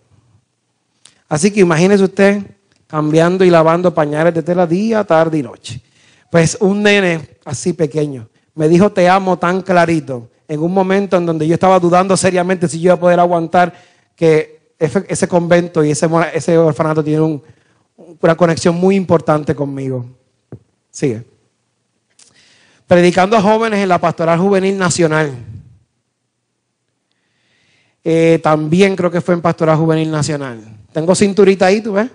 Así 1.27 1.49
que 1.49 1.62
imagínese 1.62 2.03
usted 2.03 2.43
cambiando 2.86 3.43
y 3.43 3.49
lavando 3.49 3.91
pañales 3.91 4.36
de 4.36 4.43
tela 4.43 4.67
día, 4.67 5.03
tarde 5.03 5.39
y 5.39 5.41
noche. 5.41 5.82
Pues 6.29 6.58
un 6.60 6.84
nene 6.84 7.39
así 7.43 7.73
pequeño 7.73 8.29
me 8.53 8.69
dijo 8.69 8.91
te 8.91 9.10
amo 9.10 9.39
tan 9.39 9.63
clarito 9.63 10.29
en 10.47 10.62
un 10.62 10.71
momento 10.71 11.17
en 11.17 11.25
donde 11.25 11.47
yo 11.47 11.55
estaba 11.55 11.79
dudando 11.79 12.15
seriamente 12.15 12.67
si 12.67 12.79
yo 12.79 12.89
iba 12.89 12.93
a 12.93 12.99
poder 12.99 13.19
aguantar 13.19 13.73
que 14.15 14.73
ese 14.77 15.27
convento 15.27 15.84
y 15.84 15.89
ese, 15.89 16.58
orfanato 16.58 17.03
tiene 17.03 17.41
una 18.21 18.36
conexión 18.36 18.75
muy 18.75 18.95
importante 18.95 19.55
conmigo. 19.55 20.05
Sigue. 20.91 21.23
Predicando 22.86 23.36
a 23.36 23.41
jóvenes 23.41 23.79
en 23.79 23.89
la 23.89 23.99
Pastoral 23.99 24.38
Juvenil 24.38 24.77
Nacional. 24.77 25.32
Eh, 28.03 28.39
también 28.41 28.95
creo 28.95 29.12
que 29.12 29.21
fue 29.21 29.33
en 29.35 29.41
Pastoral 29.41 29.77
Juvenil 29.77 30.09
Nacional. 30.09 30.62
Tengo 30.91 31.13
cinturita 31.15 31.65
ahí, 31.65 31.81
¿tú 31.81 31.93
ves? 31.93 32.09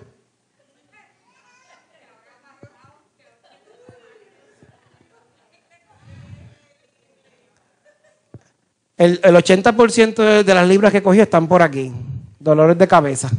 El, 8.96 9.20
80% 9.20 10.44
de, 10.44 10.54
las 10.54 10.68
libras 10.68 10.92
que 10.92 11.02
cogí 11.02 11.20
están 11.20 11.48
por 11.48 11.62
aquí. 11.62 11.92
Dolores 12.38 12.78
de 12.78 12.88
cabeza. 12.88 13.30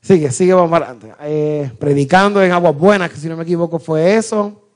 Sigue, 0.00 0.30
sigue, 0.30 0.54
vamos. 0.54 0.80
Eh, 1.22 1.70
predicando 1.78 2.42
en 2.42 2.50
Aguas 2.50 2.74
Buenas, 2.74 3.10
que 3.10 3.16
si 3.16 3.28
no 3.28 3.36
me 3.36 3.42
equivoco 3.42 3.78
fue 3.78 4.16
eso. 4.16 4.68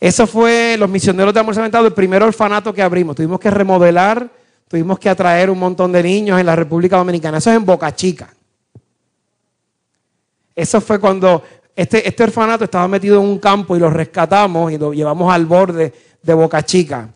Eso 0.00 0.26
fue 0.26 0.76
los 0.78 0.88
misioneros 0.88 1.34
de 1.34 1.40
amor 1.40 1.54
cementado, 1.54 1.86
el 1.86 1.92
primer 1.92 2.22
orfanato 2.22 2.72
que 2.72 2.82
abrimos. 2.82 3.16
Tuvimos 3.16 3.38
que 3.38 3.50
remodelar 3.50 4.30
Tuvimos 4.68 4.98
que 4.98 5.08
atraer 5.08 5.50
un 5.50 5.58
montón 5.58 5.90
de 5.90 6.02
niños 6.02 6.38
en 6.38 6.46
la 6.46 6.54
República 6.54 6.98
Dominicana. 6.98 7.38
Eso 7.38 7.50
es 7.50 7.56
en 7.56 7.64
Boca 7.64 7.94
Chica. 7.94 8.32
Eso 10.54 10.80
fue 10.80 11.00
cuando 11.00 11.42
este, 11.74 12.06
este 12.06 12.24
orfanato 12.24 12.64
estaba 12.64 12.86
metido 12.86 13.20
en 13.20 13.26
un 13.26 13.38
campo 13.38 13.76
y 13.76 13.80
lo 13.80 13.88
rescatamos 13.88 14.70
y 14.72 14.78
lo 14.78 14.92
llevamos 14.92 15.32
al 15.32 15.46
borde 15.46 15.92
de 16.22 16.34
Boca 16.34 16.62
Chica. 16.62 17.08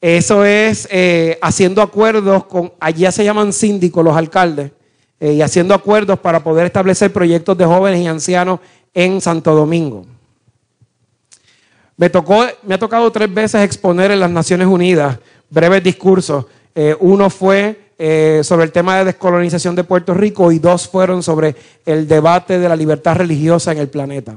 Eso 0.00 0.44
es 0.44 0.86
eh, 0.90 1.38
haciendo 1.40 1.82
acuerdos 1.82 2.44
con, 2.44 2.72
allí 2.78 3.10
se 3.10 3.24
llaman 3.24 3.52
síndicos 3.52 4.04
los 4.04 4.16
alcaldes, 4.16 4.70
eh, 5.18 5.32
y 5.32 5.42
haciendo 5.42 5.74
acuerdos 5.74 6.18
para 6.18 6.44
poder 6.44 6.66
establecer 6.66 7.12
proyectos 7.12 7.56
de 7.56 7.64
jóvenes 7.64 8.00
y 8.00 8.06
ancianos 8.06 8.60
en 8.92 9.20
Santo 9.20 9.54
Domingo. 9.54 10.04
Me, 11.96 12.10
tocó, 12.10 12.44
me 12.62 12.74
ha 12.74 12.78
tocado 12.78 13.10
tres 13.12 13.32
veces 13.32 13.62
exponer 13.62 14.10
en 14.10 14.20
las 14.20 14.30
Naciones 14.30 14.66
Unidas 14.66 15.18
breves 15.48 15.82
discursos. 15.82 16.46
Eh, 16.74 16.96
uno 17.00 17.30
fue 17.30 17.92
eh, 17.96 18.40
sobre 18.42 18.64
el 18.64 18.72
tema 18.72 18.98
de 18.98 19.04
descolonización 19.04 19.76
de 19.76 19.84
Puerto 19.84 20.14
Rico 20.14 20.50
y 20.50 20.58
dos 20.58 20.88
fueron 20.88 21.22
sobre 21.22 21.54
el 21.86 22.08
debate 22.08 22.58
de 22.58 22.68
la 22.68 22.74
libertad 22.74 23.16
religiosa 23.16 23.70
en 23.70 23.78
el 23.78 23.88
planeta. 23.88 24.36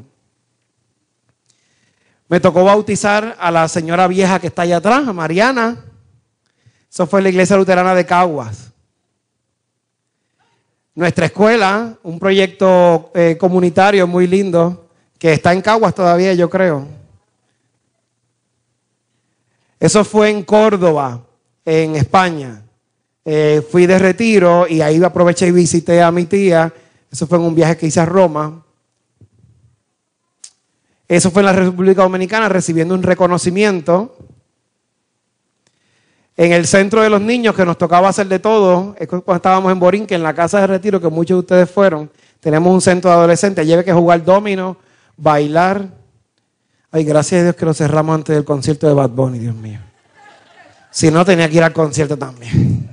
Me 2.30 2.40
tocó 2.40 2.64
bautizar 2.64 3.36
a 3.40 3.50
la 3.50 3.68
señora 3.68 4.08
vieja 4.08 4.40
que 4.40 4.48
está 4.48 4.64
allá 4.64 4.78
atrás, 4.78 5.08
a 5.08 5.14
Mariana. 5.14 5.86
Eso 6.92 7.08
fue 7.08 7.22
la 7.22 7.30
iglesia 7.30 7.58
luterana 7.58 7.96
de 7.96 8.06
Caguas. 8.06 8.72
Nuestra 10.94 11.28
escuela, 11.28 11.98
un 12.04 12.20
proyecto 12.20 13.12
eh, 13.16 13.38
comunitario 13.40 14.06
muy 14.08 14.28
lindo 14.28 14.90
que 15.18 15.34
está 15.34 15.54
en 15.54 15.62
Caguas 15.62 15.96
todavía, 15.96 16.34
yo 16.34 16.50
creo. 16.50 16.88
Eso 19.80 20.04
fue 20.04 20.30
en 20.30 20.44
Córdoba, 20.44 21.22
en 21.64 21.96
España. 21.96 22.64
Eh, 23.24 23.62
fui 23.70 23.86
de 23.86 24.00
retiro 24.00 24.66
y 24.68 24.82
ahí 24.82 25.04
aproveché 25.04 25.48
y 25.48 25.52
visité 25.52 26.02
a 26.02 26.12
mi 26.12 26.26
tía. 26.26 26.74
Eso 27.12 27.28
fue 27.28 27.38
en 27.38 27.44
un 27.44 27.56
viaje 27.56 27.78
que 27.78 27.88
hice 27.88 28.00
a 28.00 28.06
Roma. 28.06 28.64
Eso 31.08 31.32
fue 31.32 31.42
en 31.42 31.46
la 31.46 31.54
República 31.54 32.04
Dominicana 32.04 32.50
recibiendo 32.50 32.94
un 32.94 33.04
reconocimiento. 33.04 34.18
En 36.36 36.52
el 36.52 36.68
centro 36.68 37.02
de 37.02 37.10
los 37.10 37.22
niños, 37.22 37.56
que 37.56 37.66
nos 37.66 37.78
tocaba 37.78 38.10
hacer 38.10 38.28
de 38.28 38.40
todo, 38.40 38.96
es 39.00 39.08
cuando 39.08 39.36
estábamos 39.36 39.72
en 39.72 39.80
Borinque, 39.80 40.16
en 40.16 40.24
la 40.24 40.34
casa 40.34 40.62
de 40.62 40.68
retiro, 40.68 41.02
que 41.02 41.10
muchos 41.10 41.36
de 41.36 41.40
ustedes 41.40 41.72
fueron, 41.72 42.12
tenemos 42.40 42.72
un 42.72 42.82
centro 42.82 43.10
de 43.10 43.18
adolescentes. 43.18 43.66
Lleve 43.66 43.84
que 43.84 43.94
jugar 43.94 44.24
domino, 44.24 44.78
bailar. 45.16 45.97
Ay, 46.92 47.04
gracias 47.04 47.42
a 47.42 47.44
Dios 47.44 47.56
que 47.56 47.66
lo 47.66 47.74
cerramos 47.74 48.16
antes 48.16 48.36
del 48.36 48.46
concierto 48.46 48.88
de 48.88 48.94
Bad 48.94 49.10
Bunny, 49.10 49.40
Dios 49.40 49.56
mío. 49.56 49.80
Si 50.90 51.12
no, 51.12 51.26
tenía 51.26 51.50
que 51.50 51.58
ir 51.58 51.64
al 51.64 51.74
concierto 51.74 52.18
también. 52.18 52.90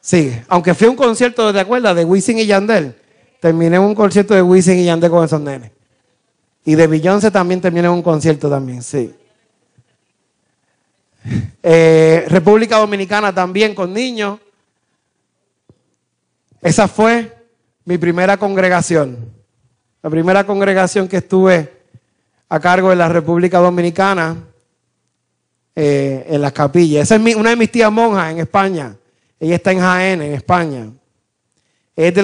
Sigue. 0.00 0.44
Aunque 0.48 0.74
fui 0.74 0.86
a 0.86 0.90
un 0.90 0.96
concierto, 0.96 1.52
¿te 1.52 1.60
acuerdas? 1.60 1.94
De 1.96 2.04
Wisin 2.04 2.38
y 2.38 2.46
Yandel. 2.46 2.94
Terminé 3.40 3.78
un 3.78 3.94
concierto 3.94 4.34
de 4.34 4.42
Wisin 4.42 4.78
y 4.78 4.84
Yandel 4.84 5.10
con 5.10 5.24
esos 5.24 5.40
nenes. 5.40 5.72
Y 6.64 6.74
de 6.74 6.86
Beyoncé 6.86 7.30
también 7.30 7.60
terminé 7.60 7.88
un 7.88 8.02
concierto 8.02 8.48
también, 8.48 8.82
sí. 8.82 9.14
Eh, 11.62 12.24
República 12.28 12.78
Dominicana 12.78 13.34
también 13.34 13.74
con 13.74 13.92
niños. 13.92 14.38
Esa 16.62 16.88
fue 16.88 17.36
mi 17.84 17.98
primera 17.98 18.36
congregación. 18.36 19.18
La 20.02 20.10
primera 20.10 20.46
congregación 20.46 21.08
que 21.08 21.18
estuve 21.18 21.79
a 22.50 22.60
cargo 22.60 22.90
de 22.90 22.96
la 22.96 23.08
República 23.08 23.58
Dominicana 23.58 24.36
eh, 25.74 26.26
en 26.28 26.42
las 26.42 26.52
capillas. 26.52 27.04
Esa 27.04 27.16
es 27.16 27.36
una 27.36 27.50
de 27.50 27.56
mis 27.56 27.72
tías 27.72 27.90
monjas 27.90 28.32
en 28.32 28.40
España. 28.40 28.94
Ella 29.38 29.54
está 29.54 29.72
en 29.72 29.80
Jaén, 29.80 30.20
en 30.20 30.34
España. 30.34 30.90
Es 31.96 32.14
de 32.14 32.22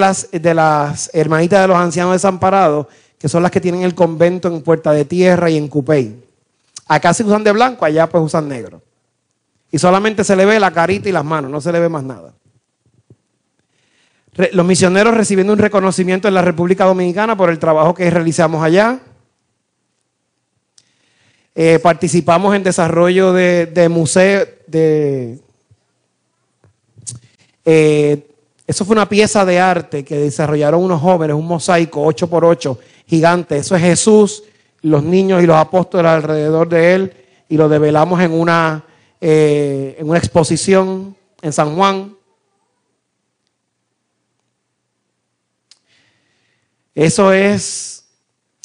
las, 0.55 1.11
hermanitas 1.15 1.63
de 1.63 1.69
los 1.69 1.77
ancianos 1.77 2.13
desamparados, 2.13 2.89
que 3.19 3.29
son 3.29 3.43
las 3.43 3.51
que 3.51 3.61
tienen 3.61 3.83
el 3.83 3.95
convento 3.95 4.49
en 4.49 4.61
Puerta 4.61 4.93
de 4.93 5.07
Tierra 5.07 5.49
y 5.49 5.57
en 5.57 5.69
Cupey. 5.69 6.23
Acá 6.89 7.15
se 7.15 7.25
usan 7.25 7.43
de 7.43 7.53
blanco, 7.53 7.85
allá 7.85 8.07
pues 8.07 8.23
usan 8.23 8.49
negro. 8.49 8.83
Y 9.71 9.79
solamente 9.79 10.25
se 10.25 10.37
le 10.37 10.45
ve 10.45 10.61
la 10.61 10.73
carita 10.73 11.09
y 11.09 11.13
las 11.13 11.25
manos, 11.25 11.51
no 11.51 11.61
se 11.61 11.73
le 11.73 11.81
ve 11.81 11.89
más 11.89 12.05
nada 12.05 12.33
los 14.53 14.67
misioneros 14.67 15.15
recibiendo 15.15 15.53
un 15.53 15.59
reconocimiento 15.59 16.29
en 16.29 16.35
la 16.35 16.43
República 16.43 16.85
Dominicana 16.85 17.37
por 17.37 17.49
el 17.49 17.59
trabajo 17.59 17.95
que 17.95 18.11
realizamos 18.11 18.63
allá. 18.63 19.01
Eh, 21.59 21.79
participamos 21.79 22.55
en 22.55 22.63
desarrollo 22.63 23.33
de, 23.33 23.65
de 23.65 23.89
de, 24.67 25.41
eh, 27.65 28.27
eso 28.67 28.85
fue 28.85 28.95
una 28.95 29.09
pieza 29.09 29.45
de 29.45 29.59
arte 29.59 30.05
que 30.05 30.17
desarrollaron 30.17 30.83
unos 30.83 31.01
jóvenes, 31.01 31.35
un 31.35 31.47
mosaico 31.47 32.05
8x8 32.05 32.79
gigante. 33.07 33.57
Eso 33.57 33.75
es 33.75 33.83
Jesús, 33.83 34.45
los 34.83 35.03
niños 35.03 35.43
y 35.43 35.47
los 35.47 35.57
apóstoles 35.57 36.11
alrededor 36.11 36.69
de 36.69 36.95
él, 36.95 37.13
y 37.49 37.57
lo 37.57 37.69
develamos 37.69 38.21
en 38.21 38.33
una, 38.33 38.85
eh, 39.21 39.97
en 39.99 40.09
una 40.09 40.19
exposición 40.19 41.17
en 41.41 41.53
San 41.53 41.75
Juan. 41.75 42.17
Eso 46.95 47.33
es, 47.33 48.06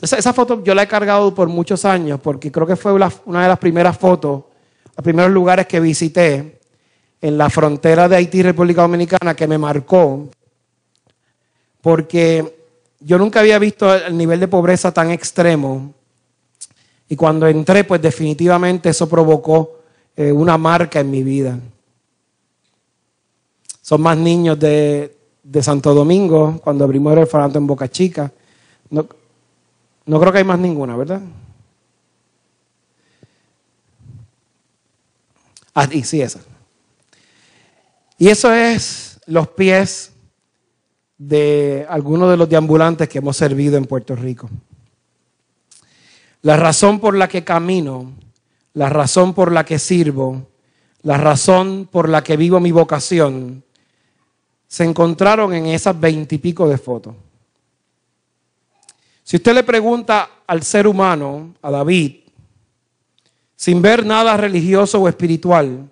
esa, 0.01 0.33
foto 0.33 0.63
yo 0.63 0.73
la 0.73 0.83
he 0.83 0.87
cargado 0.87 1.33
por 1.33 1.47
muchos 1.47 1.85
años 1.85 2.19
porque 2.21 2.51
creo 2.51 2.65
que 2.65 2.75
fue 2.75 2.91
una 2.91 3.43
de 3.43 3.47
las 3.47 3.59
primeras 3.59 3.97
fotos, 3.97 4.43
los 4.95 5.03
primeros 5.03 5.31
lugares 5.31 5.67
que 5.67 5.79
visité 5.79 6.59
en 7.21 7.37
la 7.37 7.49
frontera 7.49 8.09
de 8.09 8.15
Haití 8.15 8.39
y 8.39 8.43
República 8.43 8.81
Dominicana 8.81 9.35
que 9.35 9.47
me 9.47 9.57
marcó 9.57 10.27
porque 11.81 12.57
yo 12.99 13.17
nunca 13.17 13.41
había 13.41 13.59
visto 13.59 13.93
el 13.93 14.17
nivel 14.17 14.39
de 14.39 14.47
pobreza 14.47 14.91
tan 14.91 15.11
extremo 15.11 15.93
y 17.07 17.15
cuando 17.15 17.47
entré 17.47 17.83
pues 17.83 18.01
definitivamente 18.01 18.89
eso 18.89 19.07
provocó 19.07 19.81
eh, 20.15 20.31
una 20.31 20.57
marca 20.57 20.99
en 20.99 21.11
mi 21.11 21.23
vida. 21.23 21.59
Son 23.81 24.01
más 24.01 24.17
niños 24.17 24.57
de, 24.57 25.15
de 25.43 25.63
Santo 25.63 25.93
Domingo, 25.93 26.59
cuando 26.63 26.85
abrimos 26.85 27.13
el 27.13 27.19
restaurante 27.19 27.57
en 27.57 27.67
Boca 27.67 27.89
Chica. 27.89 28.31
No 30.05 30.19
creo 30.19 30.31
que 30.31 30.39
hay 30.39 30.43
más 30.43 30.59
ninguna, 30.59 30.95
¿verdad? 30.95 31.21
Ah, 35.73 35.87
y 35.91 36.03
sí, 36.03 36.21
esa. 36.21 36.41
Y 38.17 38.27
eso 38.27 38.53
es 38.53 39.19
los 39.25 39.47
pies 39.49 40.11
de 41.17 41.85
algunos 41.89 42.29
de 42.29 42.37
los 42.37 42.49
deambulantes 42.49 43.07
que 43.07 43.19
hemos 43.19 43.37
servido 43.37 43.77
en 43.77 43.85
Puerto 43.85 44.15
Rico. 44.15 44.49
La 46.41 46.57
razón 46.57 46.99
por 46.99 47.15
la 47.15 47.27
que 47.27 47.43
camino, 47.43 48.11
la 48.73 48.89
razón 48.89 49.33
por 49.33 49.51
la 49.51 49.63
que 49.63 49.79
sirvo, 49.79 50.47
la 51.03 51.17
razón 51.17 51.87
por 51.91 52.09
la 52.09 52.23
que 52.23 52.37
vivo 52.37 52.59
mi 52.59 52.71
vocación, 52.71 53.63
se 54.67 54.83
encontraron 54.83 55.53
en 55.53 55.67
esas 55.67 55.99
veintipico 55.99 56.67
de 56.67 56.77
fotos. 56.77 57.15
Si 59.31 59.37
usted 59.37 59.53
le 59.53 59.63
pregunta 59.63 60.29
al 60.45 60.61
ser 60.61 60.85
humano, 60.85 61.55
a 61.61 61.71
David, 61.71 62.15
sin 63.55 63.81
ver 63.81 64.05
nada 64.05 64.35
religioso 64.35 64.99
o 64.99 65.07
espiritual, 65.07 65.89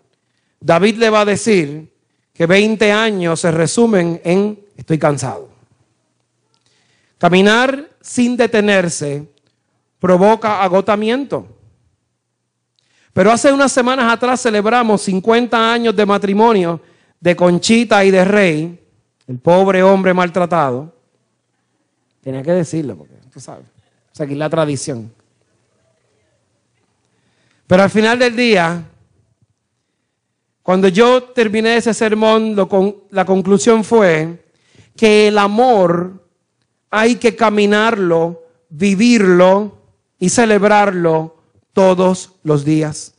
David 0.60 0.98
le 0.98 1.10
va 1.10 1.22
a 1.22 1.26
decir 1.26 1.90
que 2.34 2.46
20 2.46 2.92
años 2.92 3.40
se 3.40 3.50
resumen 3.52 4.20
en 4.26 4.60
estoy 4.76 5.00
cansado. 5.00 5.48
Caminar 7.18 7.90
sin 8.02 8.36
detenerse 8.36 9.26
provoca 10.00 10.62
agotamiento. 10.62 11.48
Pero 13.14 13.32
hace 13.32 13.54
unas 13.54 13.72
semanas 13.72 14.12
atrás 14.12 14.42
celebramos 14.42 15.02
50 15.04 15.72
años 15.72 15.96
de 15.96 16.06
matrimonio 16.06 16.82
de 17.22 17.38
Conchita 17.38 18.04
y 18.04 18.12
de 18.12 18.26
Rey, 18.26 18.86
el 19.28 19.40
pobre 19.40 19.82
hombre 19.82 20.14
maltratado, 20.14 20.94
tenía 22.20 22.44
que 22.44 22.52
decirlo, 22.52 22.98
porque 22.98 23.19
tú 23.32 23.40
sabes, 23.40 23.66
seguir 24.12 24.38
la 24.38 24.50
tradición. 24.50 25.12
Pero 27.68 27.84
al 27.84 27.90
final 27.90 28.18
del 28.18 28.36
día, 28.36 28.84
cuando 30.64 30.88
yo 30.88 31.24
terminé 31.24 31.78
ese 31.78 31.94
sermón, 31.94 32.56
la 33.12 33.26
conclusión 33.26 33.84
fue 33.84 34.44
que 34.96 35.28
el 35.28 35.38
amor 35.38 36.28
hay 36.90 37.16
que 37.16 37.36
caminarlo, 37.36 38.44
vivirlo 38.70 39.78
y 40.20 40.30
celebrarlo 40.30 41.38
todos 41.74 42.32
los 42.44 42.66
días. 42.66 43.14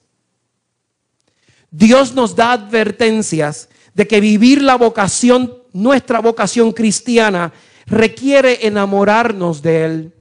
Dios 1.71 2.15
nos 2.15 2.35
da 2.35 2.53
advertencias 2.53 3.69
de 3.95 4.07
que 4.07 4.21
vivir 4.21 4.63
la 4.63 4.77
vocación, 4.77 5.55
nuestra 5.73 6.21
vocación 6.21 6.73
cristiana, 6.73 7.53
requiere 7.91 8.67
enamorarnos 8.67 9.61
de 9.61 9.85
Él. 9.85 10.13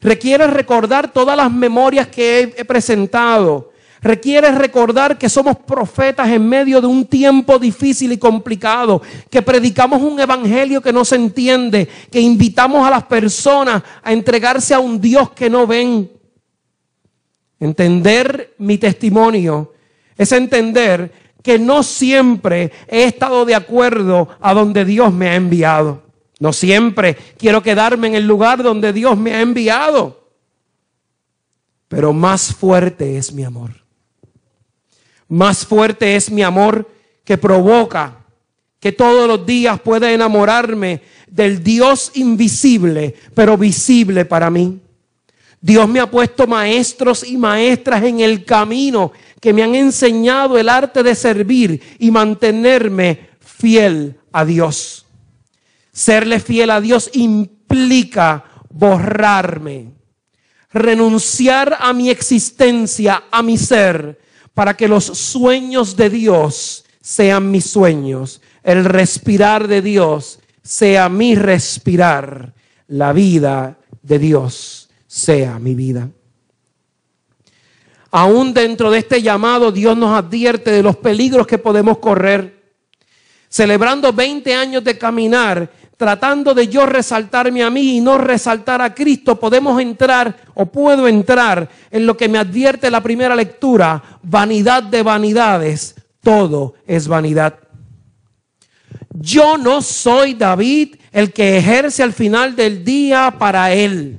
Requiere 0.00 0.46
recordar 0.46 1.12
todas 1.12 1.36
las 1.36 1.50
memorias 1.50 2.08
que 2.08 2.54
he, 2.56 2.64
presentado. 2.64 3.70
Requiere 4.00 4.50
recordar 4.50 5.16
que 5.16 5.28
somos 5.28 5.56
profetas 5.58 6.28
en 6.28 6.48
medio 6.48 6.80
de 6.80 6.88
un 6.88 7.06
tiempo 7.06 7.58
difícil 7.58 8.10
y 8.12 8.18
complicado, 8.18 9.00
que 9.30 9.42
predicamos 9.42 10.02
un 10.02 10.18
evangelio 10.18 10.82
que 10.82 10.92
no 10.92 11.04
se 11.04 11.14
entiende, 11.14 11.88
que 12.10 12.20
invitamos 12.20 12.84
a 12.84 12.90
las 12.90 13.04
personas 13.04 13.82
a 14.02 14.12
entregarse 14.12 14.74
a 14.74 14.80
un 14.80 15.00
Dios 15.00 15.30
que 15.30 15.48
no 15.48 15.68
ven. 15.68 16.10
Entender 17.60 18.54
mi 18.58 18.76
testimonio 18.76 19.72
es 20.16 20.32
entender 20.32 21.12
que 21.44 21.60
no 21.60 21.84
siempre 21.84 22.72
he 22.88 23.04
estado 23.04 23.44
de 23.44 23.54
acuerdo 23.54 24.28
a 24.40 24.52
donde 24.52 24.84
Dios 24.84 25.12
me 25.12 25.28
ha 25.28 25.36
enviado. 25.36 26.11
No 26.42 26.52
siempre 26.52 27.16
quiero 27.38 27.62
quedarme 27.62 28.08
en 28.08 28.16
el 28.16 28.26
lugar 28.26 28.64
donde 28.64 28.92
Dios 28.92 29.16
me 29.16 29.32
ha 29.32 29.42
enviado. 29.42 30.26
Pero 31.86 32.12
más 32.12 32.52
fuerte 32.52 33.16
es 33.16 33.32
mi 33.32 33.44
amor. 33.44 33.70
Más 35.28 35.64
fuerte 35.64 36.16
es 36.16 36.32
mi 36.32 36.42
amor 36.42 36.90
que 37.22 37.38
provoca 37.38 38.24
que 38.80 38.90
todos 38.90 39.28
los 39.28 39.46
días 39.46 39.80
pueda 39.82 40.10
enamorarme 40.10 41.02
del 41.28 41.62
Dios 41.62 42.10
invisible, 42.14 43.14
pero 43.34 43.56
visible 43.56 44.24
para 44.24 44.50
mí. 44.50 44.80
Dios 45.60 45.88
me 45.88 46.00
ha 46.00 46.10
puesto 46.10 46.48
maestros 46.48 47.22
y 47.22 47.36
maestras 47.36 48.02
en 48.02 48.18
el 48.18 48.44
camino 48.44 49.12
que 49.40 49.52
me 49.52 49.62
han 49.62 49.76
enseñado 49.76 50.58
el 50.58 50.68
arte 50.68 51.04
de 51.04 51.14
servir 51.14 51.80
y 52.00 52.10
mantenerme 52.10 53.28
fiel 53.38 54.16
a 54.32 54.44
Dios. 54.44 55.01
Serle 55.92 56.40
fiel 56.40 56.70
a 56.70 56.80
Dios 56.80 57.10
implica 57.12 58.44
borrarme. 58.70 59.92
renunciar 60.74 61.76
a 61.78 61.92
mi 61.92 62.08
existencia, 62.08 63.24
a 63.30 63.42
mi 63.42 63.58
ser, 63.58 64.18
para 64.54 64.74
que 64.74 64.88
los 64.88 65.04
sueños 65.04 65.96
de 65.96 66.08
Dios 66.08 66.86
sean 67.02 67.50
mis 67.50 67.66
sueños, 67.66 68.40
el 68.62 68.86
respirar 68.86 69.68
de 69.68 69.82
Dios 69.82 70.38
sea 70.62 71.10
mi 71.10 71.34
respirar, 71.34 72.54
la 72.88 73.12
vida 73.12 73.78
de 74.00 74.18
Dios 74.18 74.88
sea 75.06 75.58
mi 75.58 75.74
vida. 75.74 76.08
Aún 78.10 78.52
dentro 78.52 78.90
de 78.90 78.98
este 78.98 79.22
llamado, 79.22 79.72
Dios 79.72 79.96
nos 79.96 80.16
advierte 80.16 80.70
de 80.70 80.82
los 80.82 80.96
peligros 80.96 81.46
que 81.46 81.58
podemos 81.58 81.98
correr. 81.98 82.62
Celebrando 83.48 84.12
20 84.12 84.54
años 84.54 84.84
de 84.84 84.98
caminar, 84.98 85.70
tratando 86.02 86.52
de 86.52 86.66
yo 86.66 86.84
resaltarme 86.84 87.62
a 87.62 87.70
mí 87.70 87.98
y 87.98 88.00
no 88.00 88.18
resaltar 88.18 88.82
a 88.82 88.92
Cristo, 88.92 89.38
podemos 89.38 89.80
entrar 89.80 90.36
o 90.54 90.66
puedo 90.66 91.06
entrar 91.06 91.68
en 91.92 92.06
lo 92.06 92.16
que 92.16 92.28
me 92.28 92.38
advierte 92.38 92.90
la 92.90 93.00
primera 93.00 93.36
lectura, 93.36 94.02
vanidad 94.20 94.82
de 94.82 95.00
vanidades, 95.04 95.94
todo 96.20 96.74
es 96.88 97.06
vanidad. 97.06 97.56
Yo 99.14 99.56
no 99.56 99.80
soy 99.80 100.34
David 100.34 100.96
el 101.12 101.32
que 101.32 101.58
ejerce 101.58 102.02
al 102.02 102.12
final 102.12 102.56
del 102.56 102.84
día 102.84 103.36
para 103.38 103.72
él. 103.72 104.18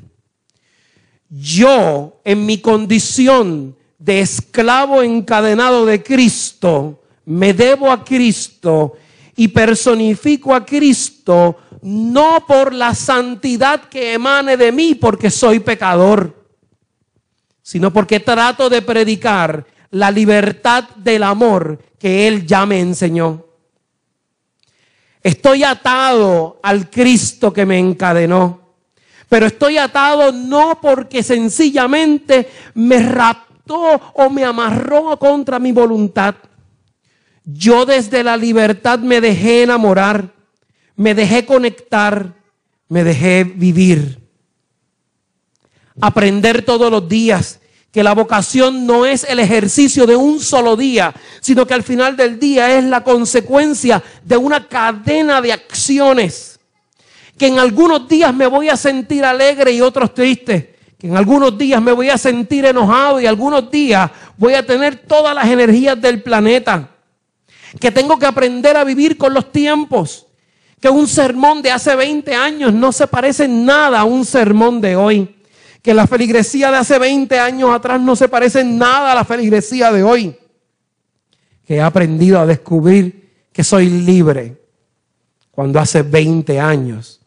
Yo, 1.27 2.21
en 2.23 2.45
mi 2.45 2.59
condición 2.59 3.75
de 3.97 4.21
esclavo 4.21 5.03
encadenado 5.03 5.85
de 5.85 6.01
Cristo, 6.01 7.03
me 7.25 7.53
debo 7.53 7.91
a 7.91 8.05
Cristo 8.05 8.93
y 9.35 9.47
personifico 9.49 10.53
a 10.53 10.65
Cristo 10.65 11.57
no 11.83 12.45
por 12.47 12.73
la 12.73 12.95
santidad 12.95 13.81
que 13.85 14.13
emane 14.13 14.55
de 14.57 14.71
mí 14.71 14.95
porque 14.95 15.29
soy 15.29 15.59
pecador, 15.59 16.47
sino 17.61 17.91
porque 17.91 18.21
trato 18.21 18.69
de 18.69 18.81
predicar 18.81 19.65
la 19.91 20.09
libertad 20.09 20.85
del 20.95 21.23
amor 21.23 21.77
que 21.99 22.27
Él 22.27 22.45
ya 22.45 22.65
me 22.65 22.79
enseñó. 22.79 23.45
Estoy 25.21 25.63
atado 25.63 26.59
al 26.63 26.89
Cristo 26.89 27.51
que 27.51 27.65
me 27.65 27.79
encadenó, 27.79 28.75
pero 29.29 29.45
estoy 29.45 29.77
atado 29.77 30.31
no 30.31 30.79
porque 30.81 31.21
sencillamente 31.21 32.49
me 32.75 32.99
raptó 32.99 34.01
o 34.13 34.29
me 34.29 34.43
amarró 34.43 35.17
contra 35.17 35.59
mi 35.59 35.71
voluntad. 35.71 36.35
Yo 37.45 37.85
desde 37.85 38.23
la 38.23 38.37
libertad 38.37 38.99
me 38.99 39.19
dejé 39.19 39.63
enamorar, 39.63 40.33
me 40.95 41.13
dejé 41.13 41.45
conectar, 41.45 42.35
me 42.87 43.03
dejé 43.03 43.43
vivir. 43.43 44.19
Aprender 45.99 46.63
todos 46.63 46.89
los 46.89 47.07
días 47.07 47.59
que 47.91 48.03
la 48.03 48.15
vocación 48.15 48.87
no 48.87 49.05
es 49.05 49.23
el 49.23 49.39
ejercicio 49.39 50.07
de 50.07 50.15
un 50.15 50.39
solo 50.39 50.75
día, 50.75 51.13
sino 51.41 51.67
que 51.67 51.75
al 51.75 51.83
final 51.83 52.17
del 52.17 52.39
día 52.39 52.75
es 52.75 52.83
la 52.85 53.03
consecuencia 53.03 54.01
de 54.23 54.35
una 54.35 54.67
cadena 54.67 55.41
de 55.41 55.53
acciones. 55.53 56.59
Que 57.37 57.47
en 57.47 57.59
algunos 57.59 58.07
días 58.07 58.33
me 58.33 58.47
voy 58.47 58.69
a 58.69 58.77
sentir 58.77 59.23
alegre 59.23 59.73
y 59.73 59.81
otros 59.81 60.13
tristes. 60.13 60.65
Que 60.97 61.05
en 61.05 61.17
algunos 61.17 61.55
días 61.55 61.81
me 61.83 61.91
voy 61.91 62.09
a 62.09 62.17
sentir 62.17 62.65
enojado 62.65 63.21
y 63.21 63.27
algunos 63.27 63.69
días 63.69 64.09
voy 64.37 64.55
a 64.55 64.65
tener 64.65 64.95
todas 64.95 65.35
las 65.35 65.45
energías 65.47 65.99
del 66.01 66.23
planeta. 66.23 66.92
Que 67.79 67.91
tengo 67.91 68.17
que 68.19 68.25
aprender 68.25 68.77
a 68.77 68.83
vivir 68.83 69.17
con 69.17 69.33
los 69.33 69.51
tiempos. 69.51 70.27
Que 70.79 70.89
un 70.89 71.07
sermón 71.07 71.61
de 71.61 71.71
hace 71.71 71.95
20 71.95 72.35
años 72.35 72.73
no 72.73 72.91
se 72.91 73.07
parece 73.07 73.45
en 73.45 73.65
nada 73.65 74.01
a 74.01 74.03
un 74.03 74.25
sermón 74.25 74.81
de 74.81 74.95
hoy 74.95 75.35
que 75.83 75.93
la 75.93 76.07
feligresía 76.07 76.71
de 76.71 76.77
hace 76.77 76.97
20 76.97 77.37
años 77.37 77.69
atrás 77.71 77.99
no 77.99 78.15
se 78.15 78.29
parece 78.29 78.61
en 78.61 78.77
nada 78.77 79.11
a 79.11 79.15
la 79.15 79.25
feligresía 79.25 79.91
de 79.91 80.01
hoy. 80.01 80.35
Que 81.65 81.75
he 81.75 81.81
aprendido 81.81 82.39
a 82.39 82.45
descubrir 82.45 83.29
que 83.51 83.65
soy 83.65 83.89
libre 83.89 84.57
cuando 85.51 85.79
hace 85.79 86.01
20 86.01 86.57
años 86.59 87.19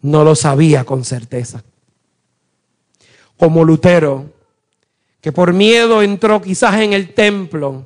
no 0.00 0.24
lo 0.24 0.34
sabía 0.34 0.84
con 0.84 1.04
certeza. 1.04 1.62
Como 3.36 3.64
Lutero, 3.64 4.32
que 5.20 5.30
por 5.30 5.52
miedo 5.52 6.02
entró 6.02 6.40
quizás 6.40 6.80
en 6.80 6.94
el 6.94 7.12
templo 7.12 7.84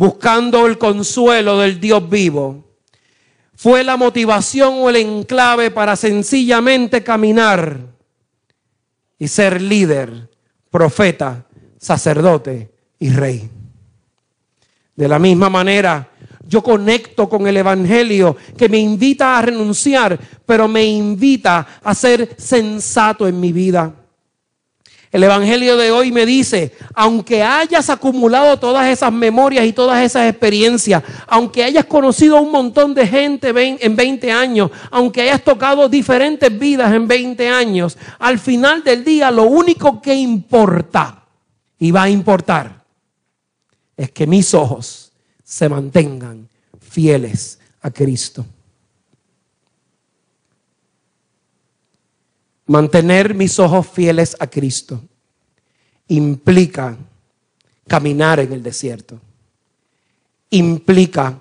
buscando 0.00 0.66
el 0.66 0.78
consuelo 0.78 1.58
del 1.58 1.78
Dios 1.78 2.08
vivo, 2.08 2.64
fue 3.54 3.84
la 3.84 3.98
motivación 3.98 4.76
o 4.78 4.88
el 4.88 4.96
enclave 4.96 5.70
para 5.70 5.94
sencillamente 5.94 7.04
caminar 7.04 7.80
y 9.18 9.28
ser 9.28 9.60
líder, 9.60 10.30
profeta, 10.70 11.44
sacerdote 11.76 12.70
y 12.98 13.10
rey. 13.10 13.50
De 14.96 15.06
la 15.06 15.18
misma 15.18 15.50
manera, 15.50 16.08
yo 16.48 16.62
conecto 16.62 17.28
con 17.28 17.46
el 17.46 17.58
Evangelio 17.58 18.38
que 18.56 18.70
me 18.70 18.78
invita 18.78 19.36
a 19.36 19.42
renunciar, 19.42 20.18
pero 20.46 20.66
me 20.66 20.82
invita 20.82 21.80
a 21.84 21.94
ser 21.94 22.36
sensato 22.38 23.28
en 23.28 23.38
mi 23.38 23.52
vida. 23.52 23.92
El 25.12 25.24
Evangelio 25.24 25.76
de 25.76 25.90
hoy 25.90 26.12
me 26.12 26.24
dice, 26.24 26.72
aunque 26.94 27.42
hayas 27.42 27.90
acumulado 27.90 28.60
todas 28.60 28.86
esas 28.86 29.12
memorias 29.12 29.66
y 29.66 29.72
todas 29.72 30.04
esas 30.04 30.30
experiencias, 30.30 31.02
aunque 31.26 31.64
hayas 31.64 31.86
conocido 31.86 32.40
un 32.40 32.52
montón 32.52 32.94
de 32.94 33.08
gente 33.08 33.52
en 33.56 33.96
20 33.96 34.30
años, 34.30 34.70
aunque 34.88 35.22
hayas 35.22 35.42
tocado 35.42 35.88
diferentes 35.88 36.56
vidas 36.56 36.94
en 36.94 37.08
20 37.08 37.48
años, 37.48 37.98
al 38.20 38.38
final 38.38 38.84
del 38.84 39.02
día 39.02 39.32
lo 39.32 39.44
único 39.44 40.00
que 40.00 40.14
importa 40.14 41.24
y 41.76 41.90
va 41.90 42.04
a 42.04 42.10
importar 42.10 42.84
es 43.96 44.12
que 44.12 44.28
mis 44.28 44.54
ojos 44.54 45.10
se 45.42 45.68
mantengan 45.68 46.48
fieles 46.80 47.58
a 47.82 47.90
Cristo. 47.90 48.46
Mantener 52.70 53.34
mis 53.34 53.58
ojos 53.58 53.88
fieles 53.88 54.36
a 54.38 54.46
Cristo 54.46 55.02
implica 56.06 56.96
caminar 57.88 58.38
en 58.38 58.52
el 58.52 58.62
desierto. 58.62 59.18
Implica 60.50 61.36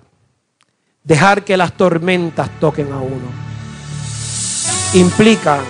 dejar 1.03 1.45
que 1.45 1.55
las 1.55 1.77
tormentas 1.77 2.49
toquen 2.59 2.91
a 2.91 2.99
uno. 2.99 3.30
Implica 4.95 5.61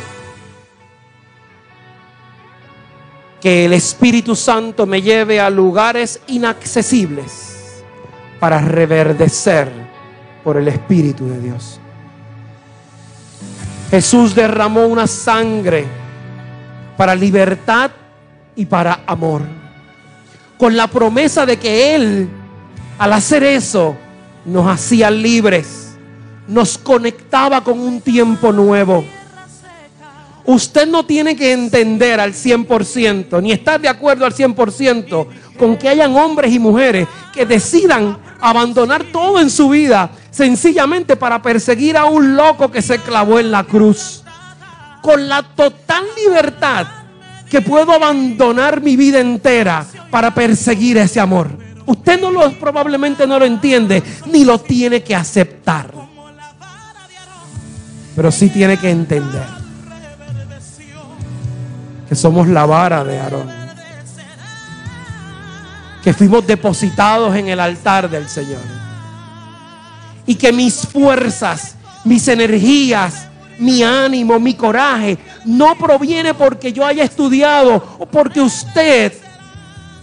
que 3.42 3.66
el 3.66 3.74
Espíritu 3.74 4.38
Santo 4.38 4.86
me 4.86 5.02
lleve 5.02 5.42
a 5.42 5.50
lugares 5.50 6.22
inaccesibles 6.28 7.84
para 8.40 8.62
reverdecer 8.62 9.70
por 10.42 10.56
el 10.56 10.70
Espíritu 10.70 11.28
de 11.28 11.42
Dios. 11.42 11.82
Jesús 13.90 14.36
derramó 14.36 14.86
una 14.86 15.08
sangre 15.08 15.86
para 16.96 17.16
libertad 17.16 17.92
y 18.56 18.66
para 18.66 19.02
amor. 19.08 19.42
Con 20.58 20.76
la 20.76 20.88
promesa 20.88 21.46
de 21.46 21.58
que 21.58 21.96
Él, 21.96 22.30
al 22.98 23.14
hacer 23.14 23.44
eso, 23.44 23.96
nos 24.46 24.68
hacía 24.68 25.10
libres, 25.10 25.96
nos 26.48 26.78
conectaba 26.78 27.64
con 27.64 27.80
un 27.80 28.02
tiempo 28.02 28.52
nuevo. 28.52 29.06
Usted 30.46 30.88
no 30.88 31.06
tiene 31.06 31.36
que 31.36 31.52
entender 31.52 32.20
al 32.20 32.34
100%, 32.34 33.42
ni 33.42 33.52
estar 33.52 33.80
de 33.80 33.88
acuerdo 33.88 34.26
al 34.26 34.34
100% 34.34 35.28
con 35.58 35.78
que 35.78 35.90
hayan 35.90 36.16
hombres 36.16 36.52
y 36.54 36.60
mujeres 36.60 37.08
que 37.34 37.46
decidan 37.46 38.18
abandonar 38.40 39.04
todo 39.06 39.40
en 39.40 39.50
su 39.50 39.70
vida 39.70 40.12
sencillamente 40.32 41.16
para 41.16 41.42
perseguir 41.42 41.98
a 41.98 42.06
un 42.06 42.36
loco 42.36 42.72
que 42.72 42.82
se 42.82 43.00
clavó 43.00 43.40
en 43.40 43.52
la 43.52 43.64
cruz. 43.64 44.24
Con 45.02 45.28
la 45.28 45.44
total 45.44 46.04
libertad 46.26 46.88
que 47.50 47.62
puedo 47.62 47.94
abandonar 47.94 48.82
mi 48.82 48.96
vida 48.96 49.20
entera 49.20 49.86
para 50.12 50.34
perseguir 50.34 50.98
ese 50.98 51.20
amor. 51.20 51.50
Usted 51.86 52.22
no 52.22 52.30
lo 52.30 52.52
probablemente 52.60 53.26
no 53.26 53.40
lo 53.40 53.46
entiende 53.46 54.04
ni 54.28 54.44
lo 54.44 54.60
tiene 54.60 55.02
que 55.02 55.16
aceptar. 55.16 55.92
Pero 58.16 58.32
sí 58.32 58.50
tiene 58.50 58.78
que 58.78 58.92
entender 58.92 59.60
que 62.08 62.16
somos 62.16 62.48
la 62.48 62.66
vara 62.66 63.04
de 63.04 63.20
Aarón. 63.20 63.50
Que 66.04 66.14
fuimos 66.14 66.46
depositados 66.46 67.36
en 67.36 67.48
el 67.48 67.60
altar 67.60 68.10
del 68.10 68.28
Señor 68.28 68.79
y 70.30 70.36
que 70.36 70.54
mis 70.54 70.86
fuerzas, 70.86 71.76
mis 72.04 72.28
energías, 72.28 73.26
mi 73.58 73.82
ánimo, 73.82 74.40
mi 74.40 74.54
coraje, 74.54 75.18
no 75.44 75.76
proviene 75.76 76.36
porque 76.36 76.72
yo 76.72 76.86
haya 76.86 77.04
estudiado 77.04 77.84
o 77.98 78.06
porque 78.06 78.40
usted 78.40 79.12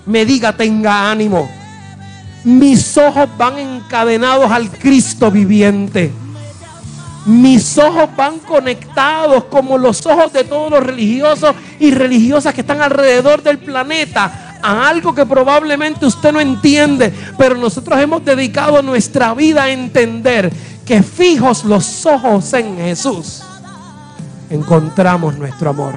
me 0.04 0.24
diga 0.24 0.52
tenga 0.52 1.12
ánimo. 1.12 1.48
Mis 2.42 2.98
ojos 2.98 3.28
van 3.38 3.56
encadenados 3.56 4.50
al 4.50 4.68
Cristo 4.68 5.30
viviente. 5.30 6.10
Mis 7.24 7.78
ojos 7.78 8.08
van 8.16 8.40
conectados 8.40 9.44
como 9.44 9.78
los 9.78 10.04
ojos 10.06 10.32
de 10.32 10.42
todos 10.42 10.72
los 10.72 10.82
religiosos 10.82 11.54
y 11.78 11.92
religiosas 11.92 12.52
que 12.52 12.62
están 12.62 12.82
alrededor 12.82 13.44
del 13.44 13.58
planeta 13.58 14.45
a 14.66 14.88
algo 14.88 15.14
que 15.14 15.24
probablemente 15.24 16.04
usted 16.04 16.32
no 16.32 16.40
entiende, 16.40 17.12
pero 17.38 17.54
nosotros 17.54 18.00
hemos 18.00 18.24
dedicado 18.24 18.82
nuestra 18.82 19.32
vida 19.32 19.62
a 19.62 19.70
entender 19.70 20.52
que 20.84 21.04
fijos 21.04 21.64
los 21.64 22.04
ojos 22.04 22.52
en 22.52 22.76
Jesús, 22.76 23.44
encontramos 24.50 25.38
nuestro 25.38 25.70
amor, 25.70 25.94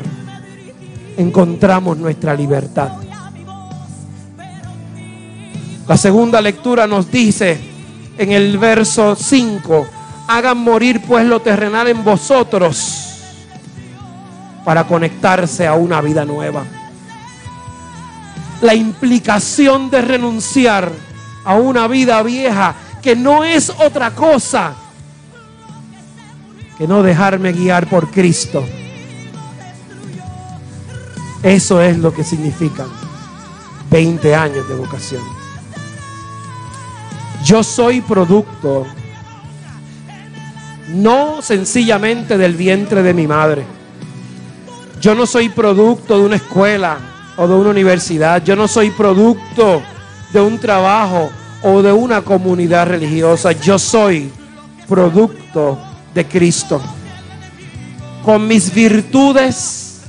encontramos 1.18 1.98
nuestra 1.98 2.36
libertad. 2.36 2.92
La 5.88 5.98
segunda 5.98 6.40
lectura 6.40 6.86
nos 6.86 7.10
dice 7.10 7.60
en 8.20 8.32
el 8.32 8.60
verso 8.60 9.16
5, 9.16 9.88
hagan 10.28 10.60
morir 10.60 11.02
pues 11.08 11.26
lo 11.26 11.40
terrenal 11.40 11.88
en 11.88 12.04
vosotros 12.04 13.16
para 14.64 14.84
conectarse 14.84 15.66
a 15.66 15.74
una 15.74 16.02
vida 16.02 16.24
nueva. 16.24 16.64
La 18.62 18.76
implicación 18.76 19.90
de 19.90 20.02
renunciar 20.02 20.92
a 21.46 21.56
una 21.56 21.88
vida 21.88 22.22
vieja 22.24 22.76
que 23.02 23.16
no 23.16 23.44
es 23.44 23.70
otra 23.70 24.14
cosa 24.14 24.74
que 26.78 26.88
no 26.88 27.04
dejarme 27.04 27.52
guiar 27.52 27.88
por 27.88 28.10
Cristo. 28.10 28.66
Eso 31.44 31.82
es 31.82 31.98
lo 31.98 32.14
que 32.14 32.24
significan 32.24 32.88
20 33.90 34.36
años 34.36 34.68
de 34.68 34.76
vocación. 34.76 35.22
Yo 37.44 37.64
soy 37.64 38.02
producto 38.02 38.86
no 40.90 41.42
sencillamente 41.42 42.38
del 42.38 42.56
vientre 42.56 43.04
de 43.04 43.14
mi 43.14 43.28
madre. 43.28 43.66
Yo 45.02 45.16
no 45.16 45.26
soy 45.26 45.50
producto 45.50 46.18
de 46.18 46.26
una 46.26 46.36
escuela 46.36 46.98
o 47.40 47.48
de 47.48 47.54
una 47.56 47.70
universidad. 47.70 48.44
Yo 48.44 48.56
no 48.58 48.68
soy 48.68 48.92
producto 48.92 49.82
de 50.34 50.42
un 50.42 50.60
trabajo 50.60 51.30
o 51.64 51.82
de 51.82 51.92
una 51.94 52.22
comunidad 52.22 52.88
religiosa. 52.88 53.54
Yo 53.54 53.80
soy 53.80 54.30
producto 54.90 55.80
de 56.14 56.26
Cristo. 56.26 56.82
Con 58.26 58.46
mis 58.46 58.74
virtudes, 58.74 60.02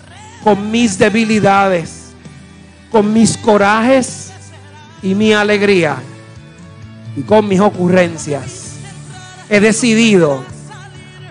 con 0.42 0.72
mis 0.72 0.98
debilidades, 0.98 2.10
con 2.90 3.12
mis 3.12 3.36
corajes 3.36 4.32
y 5.00 5.14
mi 5.14 5.32
alegría 5.32 5.98
y 7.16 7.22
con 7.22 7.46
mis 7.46 7.60
ocurrencias. 7.60 8.72
He 9.48 9.60
decidido 9.60 10.44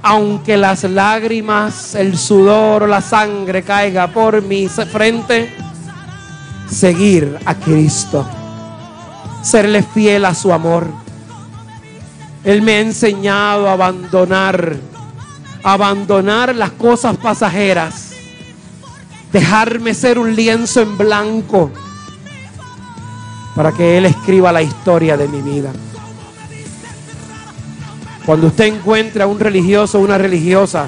aunque 0.01 0.55
las 0.55 0.85
lágrimas, 0.85 1.93
el 1.93 2.17
sudor 2.17 2.83
o 2.83 2.87
la 2.87 3.01
sangre 3.01 3.63
caiga 3.63 4.07
por 4.07 4.41
mi 4.41 4.69
frente, 4.69 5.53
seguir 6.69 7.37
a 7.45 7.55
Cristo, 7.55 8.25
serle 9.41 9.83
fiel 9.83 10.25
a 10.25 10.33
su 10.33 10.53
amor. 10.53 10.87
Él 12.43 12.61
me 12.61 12.73
ha 12.73 12.79
enseñado 12.79 13.67
a 13.67 13.73
abandonar, 13.73 14.77
abandonar 15.63 16.55
las 16.55 16.71
cosas 16.71 17.17
pasajeras, 17.17 18.11
dejarme 19.31 19.93
ser 19.93 20.17
un 20.17 20.35
lienzo 20.35 20.81
en 20.81 20.97
blanco 20.97 21.71
para 23.55 23.71
que 23.71 23.97
Él 23.97 24.05
escriba 24.05 24.51
la 24.51 24.61
historia 24.61 25.17
de 25.17 25.27
mi 25.27 25.41
vida. 25.41 25.71
Cuando 28.25 28.47
usted 28.47 28.65
encuentra 28.65 29.25
a 29.25 29.27
un 29.27 29.39
religioso 29.39 29.99
o 29.99 30.01
una 30.01 30.17
religiosa, 30.17 30.87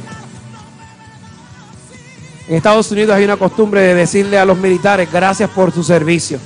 en 2.51 2.57
Estados 2.57 2.91
Unidos 2.91 3.15
hay 3.15 3.23
una 3.23 3.37
costumbre 3.37 3.79
de 3.79 3.95
decirle 3.95 4.37
a 4.37 4.43
los 4.43 4.57
militares, 4.57 5.09
gracias 5.09 5.49
por 5.51 5.71
su 5.71 5.85
servicio. 5.85 6.37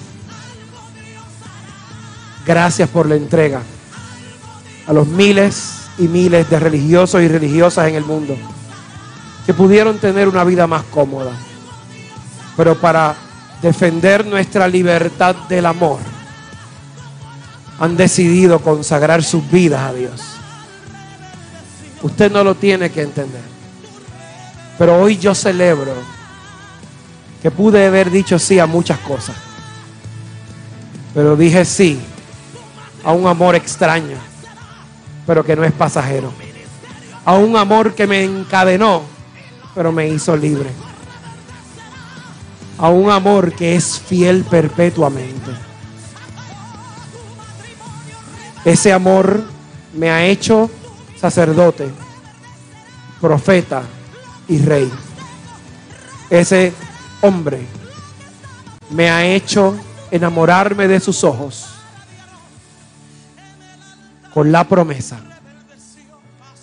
Gracias 2.46 2.88
por 2.90 3.10
la 3.10 3.16
entrega. 3.16 3.64
A 4.86 4.94
los 4.94 5.08
miles 5.08 5.88
y 5.98 6.04
miles 6.08 6.48
de 6.48 6.60
religiosos 6.60 7.24
y 7.24 7.28
religiosas 7.28 7.88
en 7.88 7.96
el 7.96 8.06
mundo 8.06 8.38
que 9.48 9.56
pudieron 9.56 9.98
tener 9.98 10.28
una 10.28 10.44
vida 10.44 10.68
más 10.68 10.84
cómoda. 10.84 11.32
Pero 12.56 12.80
para 12.80 13.16
defender 13.64 14.28
nuestra 14.28 14.68
libertad 14.68 15.36
del 15.50 15.66
amor, 15.66 16.02
han 17.80 17.98
decidido 17.98 18.60
consagrar 18.60 19.24
sus 19.24 19.50
vidas 19.50 19.82
a 19.82 19.94
Dios. 19.94 20.22
Usted 22.04 22.32
no 22.32 22.44
lo 22.44 22.54
tiene 22.54 22.92
que 22.92 23.02
entender. 23.02 23.55
Pero 24.78 25.02
hoy 25.02 25.18
yo 25.18 25.34
celebro 25.34 25.94
que 27.42 27.52
pude 27.52 27.86
haber 27.86 28.12
dicho 28.12 28.38
sí 28.40 28.60
a 28.60 28.66
muchas 28.66 29.00
cosas. 29.00 29.36
Pero 31.14 31.36
dije 31.36 31.64
sí 31.64 32.00
a 33.04 33.12
un 33.12 33.28
amor 33.28 33.56
extraño, 33.56 34.18
pero 35.26 35.44
que 35.44 35.56
no 35.56 35.64
es 35.64 35.72
pasajero. 35.72 36.34
A 37.24 37.34
un 37.34 37.56
amor 37.56 37.94
que 37.96 38.08
me 38.08 38.24
encadenó, 38.24 39.04
pero 39.74 39.92
me 39.92 40.08
hizo 40.10 40.36
libre. 40.36 40.70
A 42.78 42.90
un 42.90 43.10
amor 43.10 43.54
que 43.54 43.76
es 43.76 44.00
fiel 44.00 44.44
perpetuamente. 44.44 45.52
Ese 48.66 48.92
amor 48.92 49.44
me 49.94 50.10
ha 50.10 50.26
hecho 50.26 50.70
sacerdote, 51.16 51.88
profeta 53.22 53.84
y 54.48 54.60
rey. 54.60 54.92
Ese 56.30 56.74
hombre 57.22 57.66
me 58.90 59.10
ha 59.10 59.26
hecho 59.26 59.76
enamorarme 60.12 60.88
de 60.88 61.00
sus 61.00 61.24
ojos 61.24 61.68
con 64.34 64.52
la 64.52 64.64
promesa 64.66 65.20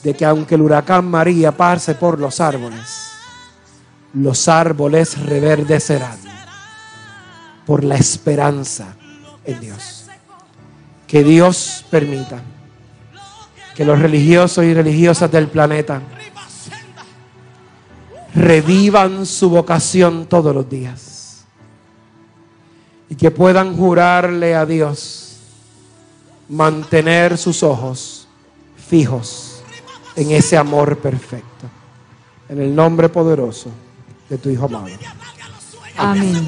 de 0.02 0.14
que 0.14 0.24
aunque 0.24 0.56
el 0.56 0.62
huracán 0.62 1.08
María 1.08 1.52
pase 1.52 1.94
por 1.94 2.18
los 2.18 2.40
árboles, 2.40 3.10
los 4.14 4.48
árboles 4.48 5.18
reverdecerán 5.18 6.18
por 7.64 7.84
la 7.84 7.96
esperanza 7.96 8.94
en 9.44 9.60
Dios. 9.60 10.06
Que 11.06 11.22
Dios 11.22 11.84
permita 11.90 12.42
que 13.74 13.84
los 13.84 13.98
religiosos 13.98 14.64
y 14.64 14.74
religiosas 14.74 15.30
del 15.30 15.48
planeta 15.48 16.02
revivan 18.34 19.26
su 19.26 19.50
vocación 19.50 20.26
todos 20.26 20.54
los 20.54 20.68
días 20.68 21.44
y 23.08 23.14
que 23.14 23.30
puedan 23.30 23.76
jurarle 23.76 24.54
a 24.54 24.64
Dios 24.64 25.36
mantener 26.48 27.36
sus 27.36 27.62
ojos 27.62 28.26
fijos 28.76 29.62
en 30.16 30.30
ese 30.30 30.56
amor 30.56 30.98
perfecto. 30.98 31.66
En 32.48 32.60
el 32.60 32.74
nombre 32.74 33.08
poderoso 33.08 33.70
de 34.28 34.38
tu 34.38 34.50
Hijo 34.50 34.66
amado. 34.66 34.88
Amén. 35.96 36.46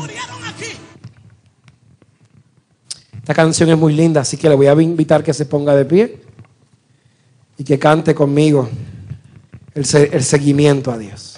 Esta 3.14 3.32
canción 3.32 3.70
es 3.70 3.78
muy 3.78 3.95
linda, 3.95 4.20
así 4.20 4.37
que 4.37 4.49
le 4.51 4.55
voy 4.55 4.66
a 4.66 4.74
invitar 4.74 5.24
que 5.24 5.32
se 5.32 5.47
ponga 5.47 5.74
de 5.74 5.87
pie 5.87 6.20
y 7.57 7.64
que 7.64 7.78
cante 7.78 8.14
conmigo 8.14 8.68
el, 9.74 9.87
el 10.12 10.22
seguimiento 10.22 10.93
a 10.93 10.99
Dios. 10.99 11.34